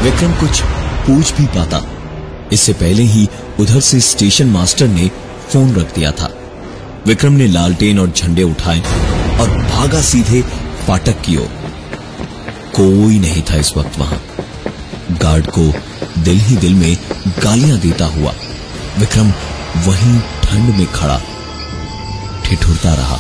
विक्रम 0.02 0.34
कुछ 0.34 0.62
पूछ 1.08 1.32
भी 1.34 1.46
पाता। 1.46 1.82
इससे 2.54 2.74
पहले 2.74 3.04
ही 3.04 3.28
उधर 3.60 3.80
से 3.80 4.00
स्टेशन 4.00 4.48
मास्टर 4.48 4.88
ने 4.88 5.08
फ़ोन 5.50 5.74
रख 5.76 5.96
दिया 5.96 6.12
था। 6.12 6.30
विक्रम 7.08 7.34
ने 7.34 7.48
लालटेन 7.48 8.00
और 8.00 8.10
झंडे 8.10 8.44
उठाए 8.44 8.80
और 9.40 9.58
भागा 9.72 10.02
सीधे 10.02 10.42
फाटक 10.88 11.22
की 11.22 11.38
ओर। 11.38 11.50
कोई 12.76 13.20
नहीं 13.20 13.42
था 13.42 13.56
इस 13.56 13.76
वक्त 13.78 13.98
वहाँ। 14.00 14.22
गार्ड 15.22 15.46
को 15.58 15.72
दिल 16.22 16.40
ही 16.40 16.56
दिल 16.58 16.74
में 16.76 16.98
गालियाँ 17.44 17.80
देता 17.80 18.06
हुआ 18.06 18.34
विक्रम 19.00 19.34
वहीं 19.88 20.20
ठंड 20.44 20.76
में 20.76 20.88
खड़ा। 20.94 21.22
ठिठुरता 22.50 22.94
रहा। 22.94 23.18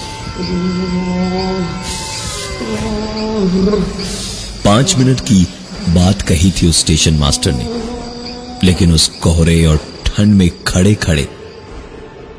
पाँच 4.63 4.95
मिनट 4.97 5.19
की 5.21 5.43
बात 5.89 6.21
कही 6.21 6.51
थी 6.51 6.69
उस 6.69 6.79
स्टेशन 6.79 7.13
मास्टर 7.17 7.51
ने, 7.53 7.67
लेकिन 8.63 8.93
उस 8.93 9.07
कोहरे 9.21 9.65
और 9.65 9.77
ठंड 10.05 10.35
में 10.35 10.49
खड़े 10.67 10.93
खड़े 11.03 11.27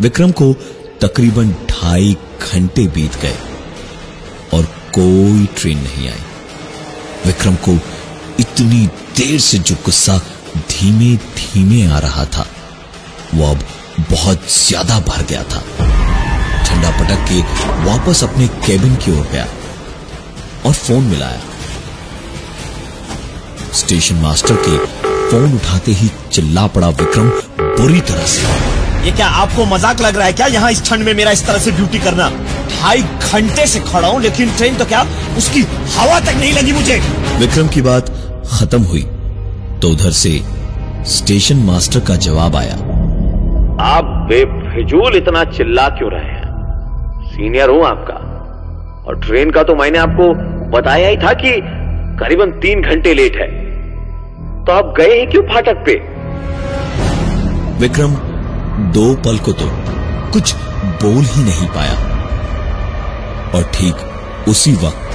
विक्रम 0.00 0.30
को 0.32 0.52
तकरीबन 1.02 1.50
ढाई 1.70 2.16
घंटे 2.42 2.86
बीत 2.88 3.20
गए 3.22 3.36
और 4.54 4.64
कोई 4.94 5.46
ट्रेन 5.56 5.78
नहीं 5.78 6.08
आई। 6.08 6.22
विक्रम 7.26 7.54
को 7.66 7.78
इतनी 8.40 8.86
देर 9.16 9.38
से 9.40 9.58
जो 9.60 9.74
गुस्सा 9.84 10.18
धीमे 10.70 11.14
धीमे 11.36 11.84
आ 11.86 11.98
रहा 11.98 12.24
था, 12.26 12.46
वो 13.34 13.46
अब 13.46 13.64
बहुत 14.10 14.50
ज़्यादा 14.52 14.98
भर 15.08 15.22
गया 15.24 15.42
था। 15.44 15.62
झंडा 16.70 16.90
पटक 16.98 17.24
के 17.28 17.40
वापस 17.84 18.22
अपने 18.24 18.46
केबिन 18.66 18.94
की 19.04 19.18
ओर 19.18 19.26
गया 19.32 19.46
और 20.66 20.72
फ़ोन 20.74 21.04
मिलाया। 21.04 21.40
स्टेशन 23.74 24.16
मास्टर 24.22 24.54
के 24.66 24.76
फ़ोन 25.30 25.54
उठाते 25.54 25.92
ही 25.92 26.08
चिल्ला 26.32 26.66
पड़ा 26.76 26.88
विक्रम 27.00 27.28
बुरी 27.58 28.00
तरह 28.08 28.24
से। 28.26 28.42
ये 29.04 29.12
क्या 29.12 29.26
आपको 29.42 29.64
मज़ाक 29.66 30.00
लग 30.00 30.16
रहा 30.16 30.26
है 30.26 30.32
क्या? 30.32 30.46
यहाँ 30.48 30.70
इस 30.70 30.84
ठंड 30.86 31.04
में 31.04 31.12
मेरा 31.14 31.30
इस 31.30 31.46
तरह 31.46 31.58
से 31.58 31.70
ड्यूटी 31.72 31.98
करना। 31.98 32.28
ढाई 32.70 33.02
घंटे 33.02 33.66
से 33.66 33.80
खड़ा 33.82 34.08
हूँ 34.08 34.20
लेकिन 34.22 34.50
ट्रेन 34.56 34.76
तो 34.76 34.84
क्या 34.84 35.02
उसकी 35.38 35.62
हवा 35.96 36.18
तक 36.20 36.36
नहीं 36.40 36.52
लगी 36.52 36.72
मुझे। 36.72 36.98
विक्रम 37.38 37.68
की 37.68 37.82
बात 37.82 38.10
खत्म 38.52 38.82
हुई 38.84 39.02
तो 39.82 39.90
उधर 39.90 40.10
से 40.22 40.40
स्टेशन 41.08 41.64
मास्टर 41.66 42.00
का 42.08 42.16
जवाब 42.26 42.56
आया। 42.56 42.74
आप 43.86 44.04
बेफिजूल 44.28 45.16
इतना 45.16 45.44
चिल्ला 45.52 45.88
क्यों 45.88 46.10
रहे 46.12 46.24
हैं? 46.24 46.39
सीनियर 47.40 47.70
हूँ 47.70 47.84
आपका। 47.84 48.14
और 49.06 49.20
ट्रेन 49.20 49.50
का 49.50 49.62
तो 49.62 49.74
मैंने 49.74 49.98
आपको 49.98 50.24
बताया 50.70 51.08
ही 51.08 51.16
था 51.16 51.32
कि 51.32 51.50
करीबन 52.18 52.50
तीन 52.60 52.82
घंटे 52.82 53.14
लेट 53.14 53.36
है। 53.36 53.46
तो 54.64 54.72
आप 54.72 54.92
गए 54.96 55.20
ही 55.20 55.26
क्यों 55.26 55.42
फाटक 55.42 55.78
पे? 55.86 55.94
विक्रम, 57.78 58.10
दो 58.92 59.14
पल 59.16 59.38
को 59.38 59.52
तो 59.52 59.68
कुछ 60.32 60.54
बोल 61.04 61.22
ही 61.24 61.44
नहीं 61.44 61.68
पाया। 61.68 61.94
और 63.54 63.62
ठीक 63.74 64.48
उसी 64.48 64.72
वक्त 64.74 65.08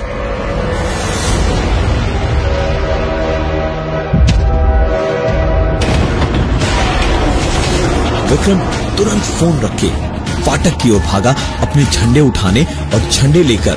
विक्रम 8.32 8.60
तुरंत 8.98 9.24
फ़ोन 9.38 9.60
रखे। 9.60 10.15
फाटक 10.46 10.82
की 10.82 10.90
ओर 10.92 11.00
भागा, 11.02 11.36
अपने 11.62 11.84
झंडे 11.84 12.20
उठाने 12.22 12.64
और 12.94 13.10
झंडे 13.12 13.44
लेकर 13.44 13.76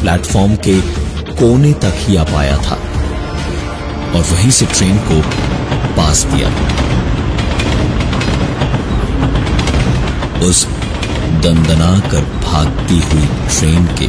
प्लेटफॉर्म 0.00 0.54
के 0.66 0.80
कोने 1.36 1.72
तक 1.82 1.94
ही 1.96 2.16
आ 2.16 2.24
पाया 2.24 2.56
था 2.62 2.78
और 4.14 4.24
वहीं 4.32 4.50
से 4.50 4.66
ट्रेन 4.66 4.96
को 5.10 5.20
पास 5.96 6.24
दिया। 6.32 6.48
उस 10.48 10.64
दंदना 11.42 11.98
कर 12.10 12.24
भागती 12.44 12.98
हुई 13.00 13.26
ट्रेन 13.48 13.86
के 13.98 14.06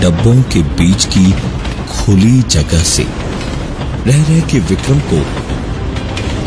डब्बों 0.00 0.42
के 0.52 0.62
बीच 0.78 1.04
की 1.14 1.30
खुली 1.92 2.40
जगह 2.50 2.82
से 2.92 3.06
रह 4.06 4.22
रहे 4.22 4.40
के 4.40 4.58
विक्रम 4.68 4.98
को 5.12 5.18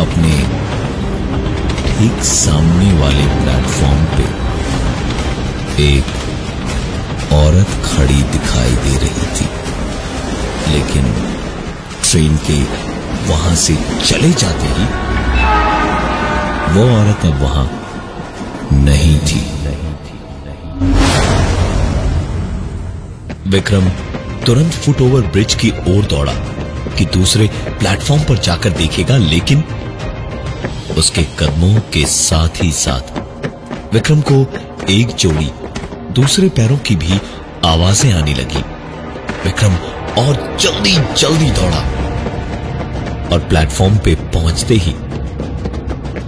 अपने 0.03 0.64
ठीक 1.97 2.23
सामने 2.25 2.91
वाले 2.99 3.25
प्लेटफॉर्म 3.36 3.99
पे 4.15 4.23
एक 5.84 7.34
औरत 7.34 7.69
खड़ी 7.84 8.21
दिखाई 8.31 8.73
दे 8.86 8.97
रही 9.03 9.27
थी। 9.36 9.47
लेकिन 10.73 11.05
ट्रेन 12.01 12.36
के 12.47 12.58
वहाँ 13.29 13.55
से 13.55 13.75
चले 14.05 14.31
जाते 14.34 14.67
ही 14.77 14.86
वो 16.73 16.84
औरत 16.97 17.25
अब 17.25 17.41
वहाँ 17.41 17.65
नहीं 18.73 19.17
थी। 19.19 19.41
विक्रम 23.49 23.89
तुरंत 24.45 24.73
फुट 24.75 25.01
ओवर 25.01 25.21
ब्रिज 25.31 25.55
की 25.55 25.69
ओर 25.88 26.05
दौड़ा 26.08 26.34
कि 26.97 27.05
दूसरे 27.13 27.47
प्लेटफॉर्म 27.79 28.23
पर 28.23 28.38
जाकर 28.39 28.69
देखेगा, 28.73 29.17
लेकिन 29.17 29.63
उसके 30.97 31.23
कदमों 31.39 31.79
के 31.93 32.05
साथ 32.05 32.63
ही 32.63 32.71
साथ। 32.71 33.93
विक्रम 33.93 34.21
को 34.21 34.36
एक 34.89 35.15
जोड़ी, 35.15 35.49
दूसरे 36.13 36.49
पैरों 36.49 36.77
की 36.77 36.95
भी 36.95 37.19
आवाज़ें 37.65 38.12
आने 38.13 38.34
लगी। 38.34 38.63
विक्रम 39.45 39.73
और 40.17 40.58
जल्दी 40.60 40.95
जल्दी 41.15 41.49
दौड़ा 41.51 41.79
और 43.34 43.39
प्लेटफॉर्म 43.49 43.97
पे 43.97 44.15
पहुँचते 44.34 44.75
ही 44.75 44.93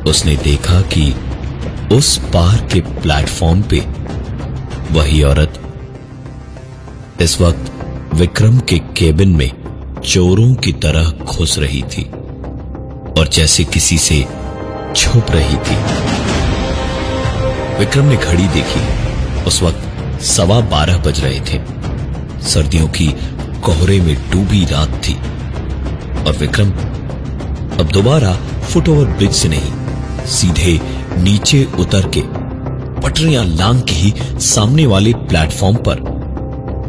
उसने 0.10 0.36
देखा 0.36 0.82
कि 0.94 1.14
उस 1.96 2.18
पार 2.34 2.68
के 2.74 2.80
प्लेटफॉर्म 2.82 3.62
पे 3.62 3.80
वही 4.92 5.22
औरत। 5.24 5.60
इस 7.22 7.40
वक्त 7.42 7.72
विक्रम 8.14 8.60
के 8.60 8.78
केबिन 8.98 9.36
में 9.36 9.52
चोरों 10.02 10.54
की 10.56 10.72
तरह 10.74 11.10
घुस 11.26 11.58
रही 11.60 11.82
थी 11.84 12.04
और 13.18 13.30
जैसे 13.34 13.64
किसी 13.64 13.98
से 13.98 14.26
छुप 14.98 15.32
रही 15.32 15.56
थी। 15.58 15.76
विक्रम 17.80 18.06
ने 18.06 18.16
घड़ी 18.16 18.48
देखी। 18.48 18.82
उस 19.44 19.62
वक्त 19.64 20.22
सवा 20.24 20.60
बारह 20.70 20.98
बज 20.98 21.20
रहे 21.20 21.40
थे। 21.40 21.62
सर्दियों 22.44 22.88
की 22.88 23.08
कोहरे 23.64 24.00
में 24.02 24.16
डूबी 24.32 24.64
रात 24.66 25.02
थी। 25.04 25.14
और 26.24 26.38
विक्रम 26.40 26.70
अब 27.80 27.90
दोबारा 27.94 28.34
फुट 28.64 28.90
ओवर 28.90 29.06
ब्रिज 29.08 29.32
से 29.32 29.50
नहीं, 29.50 29.72
सीधे 30.28 30.80
नीचे 31.18 31.64
उतर 31.80 32.08
के 32.08 32.22
पटरियाँ 33.02 33.44
लांग 33.46 33.82
के 33.82 33.94
ही 33.94 34.14
सामने 34.42 34.86
वाले 34.86 35.14
प्लेटफॉर्म 35.14 35.76
पर 35.88 36.00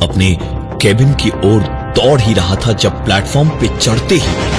अपने 0.03 0.37
केबिन 0.83 1.12
की 1.14 1.31
ओर 1.31 1.61
दौड़ 1.97 2.21
ही 2.21 2.35
रहा 2.35 2.55
था, 2.57 2.73
जब 2.73 3.05
प्लेटफॉर्म 3.05 3.49
पे 3.51 3.68
चढ़ते 3.79 4.14
ही 4.14 4.58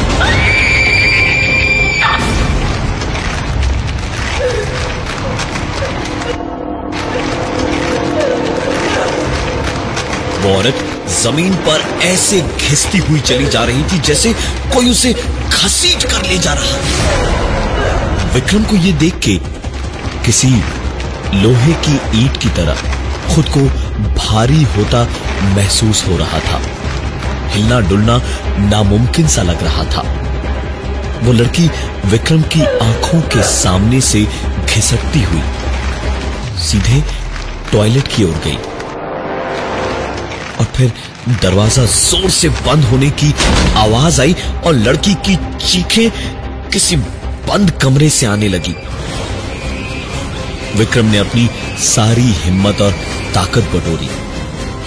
औरत 10.49 10.85
ज़मीन 11.23 11.53
पर 11.67 11.81
ऐसे 12.03 12.41
घिसती 12.41 12.97
हुई 12.97 13.19
चली 13.19 13.47
जा 13.47 13.63
रही 13.63 13.83
थी 13.83 13.99
जैसे 13.99 14.33
कोई 14.73 14.89
उसे 14.91 15.13
घसीट 15.49 16.03
कर 16.03 16.25
ले 16.25 16.37
जा 16.37 16.53
रहा 16.53 16.77
था। 16.77 18.33
विक्रम 18.33 18.63
को 18.63 18.75
यह 18.75 18.97
देख 18.97 19.19
के 19.19 19.35
किसी 20.25 20.49
लोहे 21.33 21.73
की 21.87 21.95
ईट 22.23 22.37
की 22.37 22.49
तरह 22.49 22.81
खुद 23.33 23.49
को 23.49 23.61
भारी 24.15 24.63
होता 24.77 25.03
महसूस 25.55 26.05
हो 26.07 26.17
रहा 26.17 26.39
था। 26.39 26.61
हिलना 27.49 27.79
डुलना 27.79 28.21
नामुमकिन 28.59 29.27
सा 29.27 29.41
लग 29.41 29.63
रहा 29.63 29.83
था। 29.83 30.03
वो 31.23 31.33
लड़की 31.33 31.69
विक्रम 32.05 32.41
की 32.53 32.61
आँखों 32.61 33.21
के 33.33 33.43
सामने 33.43 34.01
से 34.01 34.23
घिसकती 34.65 35.23
हुई 35.23 35.43
सीधे 36.59 37.03
टॉयलेट 37.71 38.07
की 38.07 38.23
ओर 38.23 38.41
गई। 38.45 38.57
और 40.59 40.65
फिर 40.75 40.91
दरवाज़ा 41.41 41.85
ज़ोर 41.85 42.29
से 42.29 42.49
बंद 42.49 42.83
होने 42.85 43.09
की 43.21 43.33
आवाज़ 43.77 44.21
आई 44.21 44.35
और 44.65 44.73
लड़की 44.75 45.13
की 45.27 45.35
चीखें 45.67 46.09
किसी 46.71 46.95
बंद 47.49 47.71
कमरे 47.81 48.09
से 48.09 48.25
आने 48.25 48.47
लगी। 48.47 48.75
विक्रम 50.77 51.05
ने 51.11 51.17
अपनी 51.17 51.47
सारी 51.83 52.31
हिम्मत 52.43 52.81
और 52.81 52.91
ताकत 53.35 53.71
बटोरी 53.75 54.09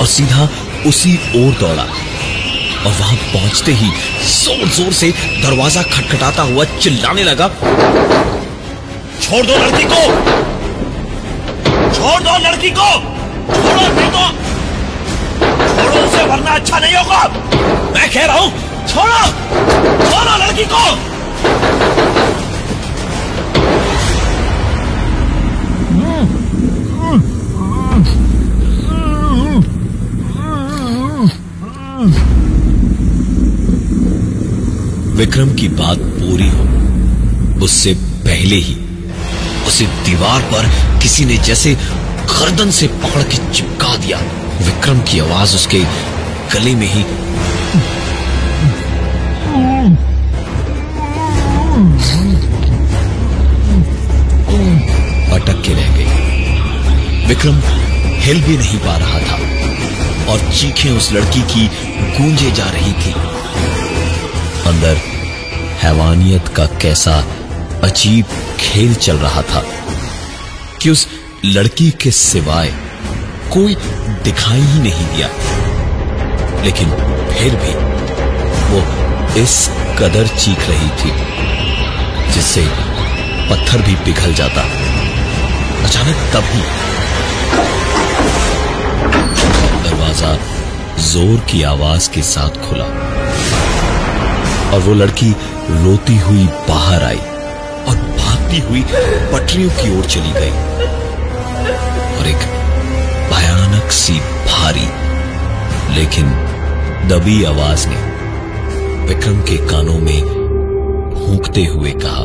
और 0.01 0.07
सीधा 0.07 0.49
उसी 0.87 1.15
ओर 1.37 1.55
दौड़ा 1.61 1.83
और 1.83 2.93
वहाँ 2.93 3.17
पहुँचते 3.33 3.73
ही 3.73 3.91
ज़ोर 4.29 4.69
ज़ोर 4.77 4.93
से 4.93 5.11
दरवाज़ा 5.43 5.83
खटखटाता 5.85 6.43
हुआ 6.43 6.65
चिल्लाने 6.79 7.23
लगा, 7.25 7.49
छोड़ 9.23 9.45
दो 9.47 9.59
लड़की 9.59 9.85
को! 9.93 10.01
छोड़ 11.95 12.23
दो 12.23 12.39
लड़की 12.49 12.71
को! 12.71 12.91
छोड़ो 13.53 13.87
नहीं 13.89 14.11
तो 14.11 14.42
वरना 16.33 16.51
अच्छा 16.51 16.79
नहीं 16.79 16.95
होगा। 16.97 17.23
मैं 17.95 18.09
कह 18.11 18.25
रहा 18.27 18.39
हूँ, 18.39 18.51
छोड़ो 18.89 19.23
छोड़ो 20.03 20.37
लड़की 20.43 20.65
को। 20.65 20.79
विक्रम 35.17 35.55
की 35.55 35.69
बात 35.71 35.99
पूरी 35.99 36.49
हो, 36.49 36.65
उससे 37.65 37.95
पहले 38.25 38.57
ही, 38.59 38.77
उसे 39.67 39.85
दीवार 40.07 40.41
पर 40.53 40.71
किसी 41.03 41.25
ने 41.25 41.37
जैसे 41.49 41.75
गर्दन 42.31 42.71
से 42.71 42.87
पकड़ 43.05 43.23
के 43.23 43.37
चिपका 43.53 43.97
दिया। 43.97 44.19
विक्रम 44.63 44.99
की 45.03 45.19
आवाज़ 45.19 45.55
उसके 45.57 45.83
गले 46.53 46.75
में 46.75 46.87
ही। 46.87 47.03
अटक 55.33 55.63
के 55.67 55.75
रह 55.75 55.97
गई। 55.97 57.27
विक्रम 57.27 57.61
हिल 58.21 58.43
भी 58.43 58.57
नहीं 58.59 58.79
पा 58.79 58.97
रहा 58.97 59.19
था 59.19 59.37
और 60.33 60.53
चीखें 60.53 60.91
उस 60.91 61.13
लड़की 61.13 61.43
की 61.43 61.67
गूंजे 62.19 62.51
जा 62.51 62.65
रही 62.65 62.93
थी। 62.93 63.13
अंदर 64.67 64.97
हैवानियत 65.83 66.49
का 66.49 66.67
कैसा 66.67 67.17
अजीब 67.85 68.27
खेल 68.61 68.95
चल 68.95 69.17
रहा 69.17 69.43
था 69.43 69.65
कि 70.83 70.91
उस 70.91 71.09
लड़की 71.45 71.91
के 71.91 72.11
सिवाय 72.11 72.73
कोई 73.53 73.75
दिखाई 74.25 74.61
ही 74.61 74.79
नहीं 74.79 75.07
दिया। 75.07 75.29
लेकिन 76.65 76.91
फिर 77.31 77.55
भी 77.63 77.75
वो 78.71 78.81
इस 79.43 79.55
कदर 79.99 80.27
चीख 80.37 80.69
रही 80.69 80.89
थी, 81.01 81.13
जिससे 82.33 82.65
पत्थर 83.51 83.83
भी 83.87 83.95
पिघल 84.05 84.35
जाता। 84.35 84.63
अचानक 85.85 86.19
तभी 86.35 86.63
दरवाज़ा 89.85 90.37
ज़ोर 91.03 91.41
की 91.51 91.63
आवाज़ 91.73 92.11
के 92.11 92.23
साथ 92.25 92.61
खुला 92.69 92.85
और 94.73 94.81
वो 94.81 94.95
लड़की 94.95 95.31
रोती 95.83 96.17
हुई 96.19 96.45
बाहर 96.69 97.03
आई 97.05 97.19
और 97.89 97.97
भागती 98.19 98.61
हुई 98.69 98.83
पटरियों 99.33 99.71
की 99.73 99.97
ओर 99.99 100.05
चली 100.07 100.33
गई 100.33 100.55
और 102.17 102.29
एक 102.29 102.49
भयानक 103.33 103.91
सी 103.93 104.19
भारी, 104.47 104.89
लेकिन 105.95 106.31
दबी 107.09 107.43
आवाज़ 107.45 107.87
ने 107.89 107.97
विक्रम 109.07 109.41
के 109.49 109.57
कानों 109.69 109.99
में 110.01 110.21
फूंकते 111.15 111.65
हुए 111.65 111.93
कहा, 111.97 112.23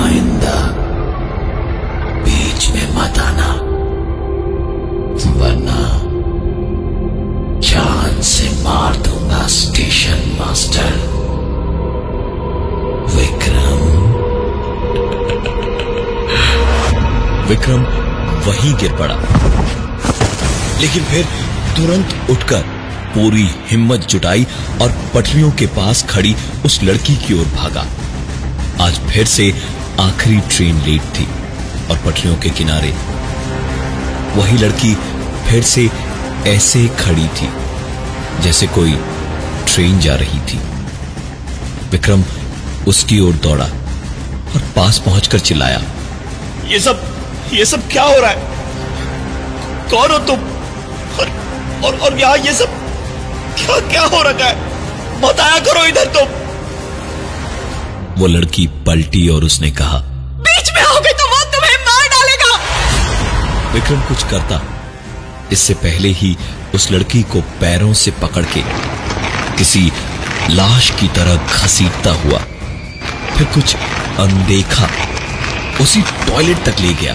आइंदा, 0.00 0.58
बीच 2.24 2.68
में 2.70 2.86
मत 2.96 3.18
आना, 3.18 3.50
वरना 5.40 5.80
जान 7.62 8.20
से 8.22 8.50
मार 8.64 8.96
दूँगा 9.06 9.46
स्टेशन 9.56 10.30
मास्टर। 10.38 10.92
विक्रम 13.16 13.82
विक्रम 17.48 17.82
वहीं 18.46 18.74
गिर 18.74 18.92
पड़ा। 18.92 19.14
लेकिन 20.80 21.04
फिर 21.04 21.24
तुरंत 21.76 22.30
उठकर 22.30 22.62
पूरी 23.14 23.48
हिम्मत 23.66 24.00
जुटाई 24.00 24.46
और 24.82 24.92
पटरियों 25.14 25.50
के 25.50 25.66
पास 25.76 26.02
खड़ी 26.10 26.34
उस 26.64 26.82
लड़की 26.82 27.16
की 27.16 27.34
ओर 27.34 27.46
भागा। 27.46 27.86
आज 28.80 28.98
फिर 29.00 29.26
से 29.26 29.52
आखिरी 30.00 30.40
ट्रेन 30.48 30.80
लेट 30.82 31.02
थी 31.18 31.26
और 31.90 31.98
पटरियों 32.06 32.36
के 32.36 32.50
किनारे 32.50 32.92
वही 34.36 34.58
लड़की 34.58 34.94
फिर 35.48 35.62
से 35.62 35.88
ऐसे 36.46 36.86
खड़ी 37.00 37.26
थी 37.36 37.48
जैसे 38.42 38.66
कोई 38.66 38.92
ट्रेन 39.66 39.98
जा 40.00 40.14
रही 40.16 40.40
थी। 40.40 40.58
विक्रम 41.90 42.24
उसकी 42.88 43.20
ओर 43.20 43.34
दौड़ा 43.42 43.64
और 43.64 44.62
पास 44.76 44.98
पहुंचकर 44.98 45.38
चिल्लाया, 45.40 45.82
ये 46.66 46.80
सब 46.80 47.13
ये 47.52 47.64
सब 47.64 47.88
क्या 47.88 48.02
हो 48.02 48.20
रहा 48.20 48.30
है? 48.30 48.52
कौन 49.90 50.10
हो 50.10 50.18
तुम? 50.18 50.38
और 51.18 51.28
और, 51.84 51.98
और 51.98 52.18
यहाँ 52.18 52.36
ये 52.38 52.52
सब 52.52 52.82
क्या 53.56 53.78
क्या 53.90 54.02
हो 54.04 54.22
रखा 54.22 54.44
है? 54.44 55.20
बताया 55.20 55.58
करो 55.58 55.84
इधर 55.84 56.06
तुम। 56.14 56.28
वो 58.20 58.26
लड़की 58.26 58.66
पलटी 58.86 59.28
और 59.28 59.44
उसने 59.44 59.70
कहा 59.70 59.98
बीच 60.46 60.72
में 60.74 60.82
आओगे 60.82 61.12
तो 61.12 61.26
वो 61.28 61.42
तुम्हें 61.52 61.76
मार 61.86 62.08
डालेगा। 62.08 63.72
विक्रम 63.72 64.00
कुछ 64.00 64.24
करता। 64.30 64.62
इससे 65.52 65.74
पहले 65.74 66.08
ही 66.12 66.36
उस 66.74 66.90
लड़की 66.92 67.22
को 67.32 67.40
पैरों 67.60 67.92
से 67.92 68.10
पकड़ 68.22 68.44
के 68.54 68.62
किसी 69.58 69.90
लाश 70.50 70.90
की 71.00 71.08
तरह 71.08 71.36
घसीटता 71.36 72.10
हुआ 72.22 72.38
फिर 73.36 73.46
कुछ 73.54 73.76
अनदेखा 74.20 74.88
उसी 75.80 76.02
टॉयलेट 76.02 76.64
तक 76.64 76.80
ले 76.80 76.92
गया। 76.94 77.14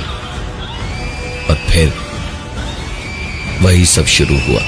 और 1.50 1.56
फिर 1.70 1.94
वही 3.62 3.86
सब 3.86 4.06
शुरू 4.08 4.38
हुआ। 4.40 4.62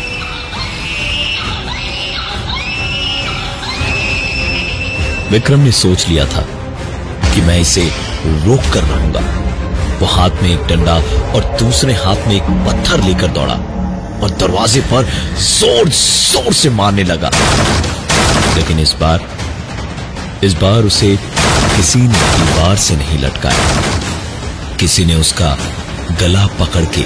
विक्रम 5.31 5.59
ने 5.59 5.71
सोच 5.71 6.07
लिया 6.07 6.25
था 6.25 6.41
कि 7.33 7.41
मैं 7.41 7.59
इसे 7.59 7.83
रोक 8.45 8.73
कर 8.73 8.83
रहूँगा 8.83 9.19
वो 9.99 10.07
हाथ 10.07 10.41
में 10.43 10.49
एक 10.49 10.65
डंडा 10.67 10.95
और 11.35 11.43
दूसरे 11.59 11.93
हाथ 11.93 12.27
में 12.27 12.35
एक 12.35 12.49
पत्थर 12.67 13.03
लेकर 13.03 13.27
दौड़ा 13.31 13.53
और 14.23 14.29
दरवाजे 14.39 14.81
पर 14.91 15.09
ज़ोर 15.39 15.89
ज़ोर 15.89 16.53
से 16.53 16.69
मारने 16.69 17.03
लगा। 17.03 17.29
लेकिन 18.55 18.79
इस 18.79 18.93
बार 19.01 19.27
इस 20.43 20.53
बार 20.53 20.83
उसे 20.83 21.15
किसी 21.75 21.99
ने 21.99 22.07
दीवार 22.07 22.75
से 22.77 22.95
नहीं 22.95 23.19
लटकाया। 23.19 24.77
किसी 24.79 25.05
ने 25.05 25.15
उसका 25.15 25.57
गला 26.19 26.45
पकड़ 26.59 26.85
के 26.97 27.03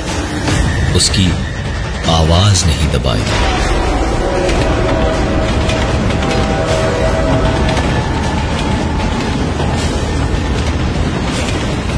उसकी 0.97 1.25
आवाज़ 2.11 2.65
नहीं 2.65 2.87
दबाई। 2.93 3.23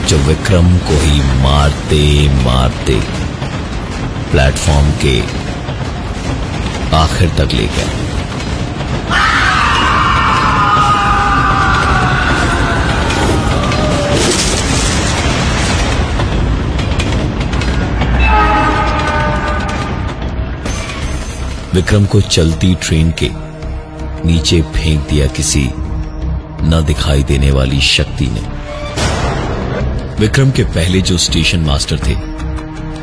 जो 0.10 0.17
विक्रम 0.17 0.78
को 0.88 1.00
ही 1.02 1.22
मारते 1.43 2.02
मारते 2.43 3.00
प्लेटफॉर्म 4.32 4.91
के 5.04 5.20
आखिर 6.98 7.30
तक 7.38 7.54
ले 7.54 7.67
गया 7.67 8.07
विक्रम 21.78 22.06
को 22.06 22.22
चलती 22.22 22.76
ट्रेन 22.76 23.13
के 23.24 23.30
नीचे 24.28 24.62
फेंक 24.62 25.08
दिया 25.10 25.28
किसी 25.28 25.70
न 26.63 26.84
दिखाई 26.88 27.24
देने 27.24 27.52
वाली 27.52 27.82
शक्ति 27.82 28.28
ने। 28.28 28.42
विक्रम 30.20 30.52
के 30.52 30.63
पहले 30.63 31.02
जो 31.02 31.18
स्टेशन 31.18 31.60
मास्टर 31.60 32.00
थे, 32.00 32.13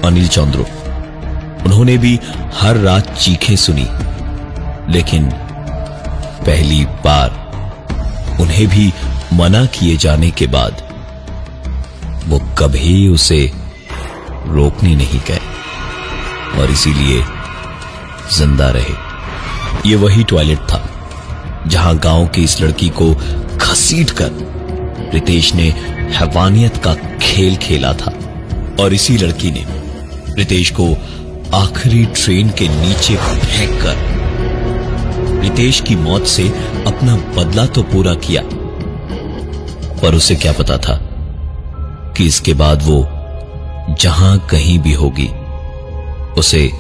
अनिल 0.07 0.29
चंद्रो, 0.29 0.63
उन्होंने 1.65 1.99
भी 1.99 2.21
हर 2.55 2.77
रात 2.77 3.15
चीखें 3.19 3.57
सुनी, 3.57 3.87
लेकिन 4.93 5.31
पहली 6.47 6.85
बार 6.85 7.31
उन्हें 8.41 8.67
भी 8.69 8.93
मना 9.33 9.65
किए 9.67 9.97
जाने 9.97 10.31
के 10.31 10.47
बाद 10.47 10.83
वो 12.27 12.39
कभी 12.59 13.09
उसे 13.09 13.53
रोकने 14.47 14.97
नहीं 14.97 15.21
गए। 15.21 15.41
और 16.61 16.71
इसीलिए 16.71 17.25
ज़िंदा 18.37 18.69
रहे। 18.77 19.89
ये 19.89 19.97
वही 19.97 20.25
टॉयलेट 20.25 20.59
था, 20.71 20.81
जहाँ 21.67 21.97
गाँव 21.99 22.27
की 22.27 22.43
इस 22.45 22.61
लड़की 22.61 22.89
को 23.01 23.15
घसीट 23.57 24.11
कर 24.21 25.11
रितेश 25.15 25.55
ने 25.55 25.69
हैवानियत 26.15 26.77
का 26.77 26.95
खेल 27.23 27.57
खेला 27.57 27.93
था 27.93 28.13
और 28.81 28.95
इसी 28.95 29.17
लड़की 29.19 29.51
ने 29.51 29.65
रितेश 30.35 30.71
को 30.71 30.87
आखिरी 31.57 32.05
ट्रेन 32.15 32.51
के 32.51 32.69
नीचे 32.71 33.17
फेंक 33.17 33.81
कर 33.83 35.43
रितेश 35.43 35.81
की 35.81 35.97
मौत 35.97 36.27
से 36.27 36.49
अपना 36.87 37.17
बदला 37.37 37.67
तो 37.67 37.83
पूरा 37.83 38.15
किया, 38.27 38.43
पर 40.01 40.15
उसे 40.15 40.37
क्या 40.37 40.53
पता 40.53 40.79
था 40.79 40.99
कि 42.17 42.27
इसके 42.27 42.55
बाद 42.55 42.83
वो 42.83 43.07
जहाँ 44.01 44.39
कहीं 44.51 44.79
भी 44.79 44.93
होगी, 44.93 45.29
उसे 46.39 46.71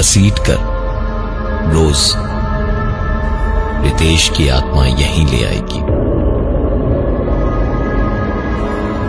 घसीट 0.00 0.38
कर 0.38 0.58
रोज 1.72 2.12
रितेश 3.84 4.28
की 4.28 4.48
आत्मा 4.48 4.86
यहीं 4.86 5.26
ले 5.26 5.44
आएगी। 5.44 5.80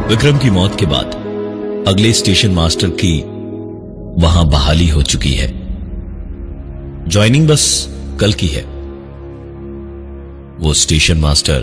विक्रम 0.07 0.37
की 0.37 0.49
मौत 0.49 0.75
के 0.79 0.85
बाद 0.85 1.05
अगले 1.87 2.13
स्टेशन 2.13 2.51
मास्टर 2.51 2.87
की 2.89 3.23
वहाँ 4.21 4.45
बहाली 4.45 4.87
हो 4.89 5.01
चुकी 5.01 5.33
है। 5.33 5.47
ज्वाइनिंग 7.09 7.47
बस 7.47 7.87
कल 8.19 8.33
की 8.33 8.47
है। 8.47 8.63
वो 10.59 10.73
स्टेशन 10.73 11.17
मास्टर 11.17 11.59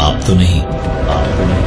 आप 0.00 0.20
तो 0.26 0.34
नहीं। 0.34 0.62
आप 0.62 1.26
तो 1.28 1.44
नहीं। 1.44 1.65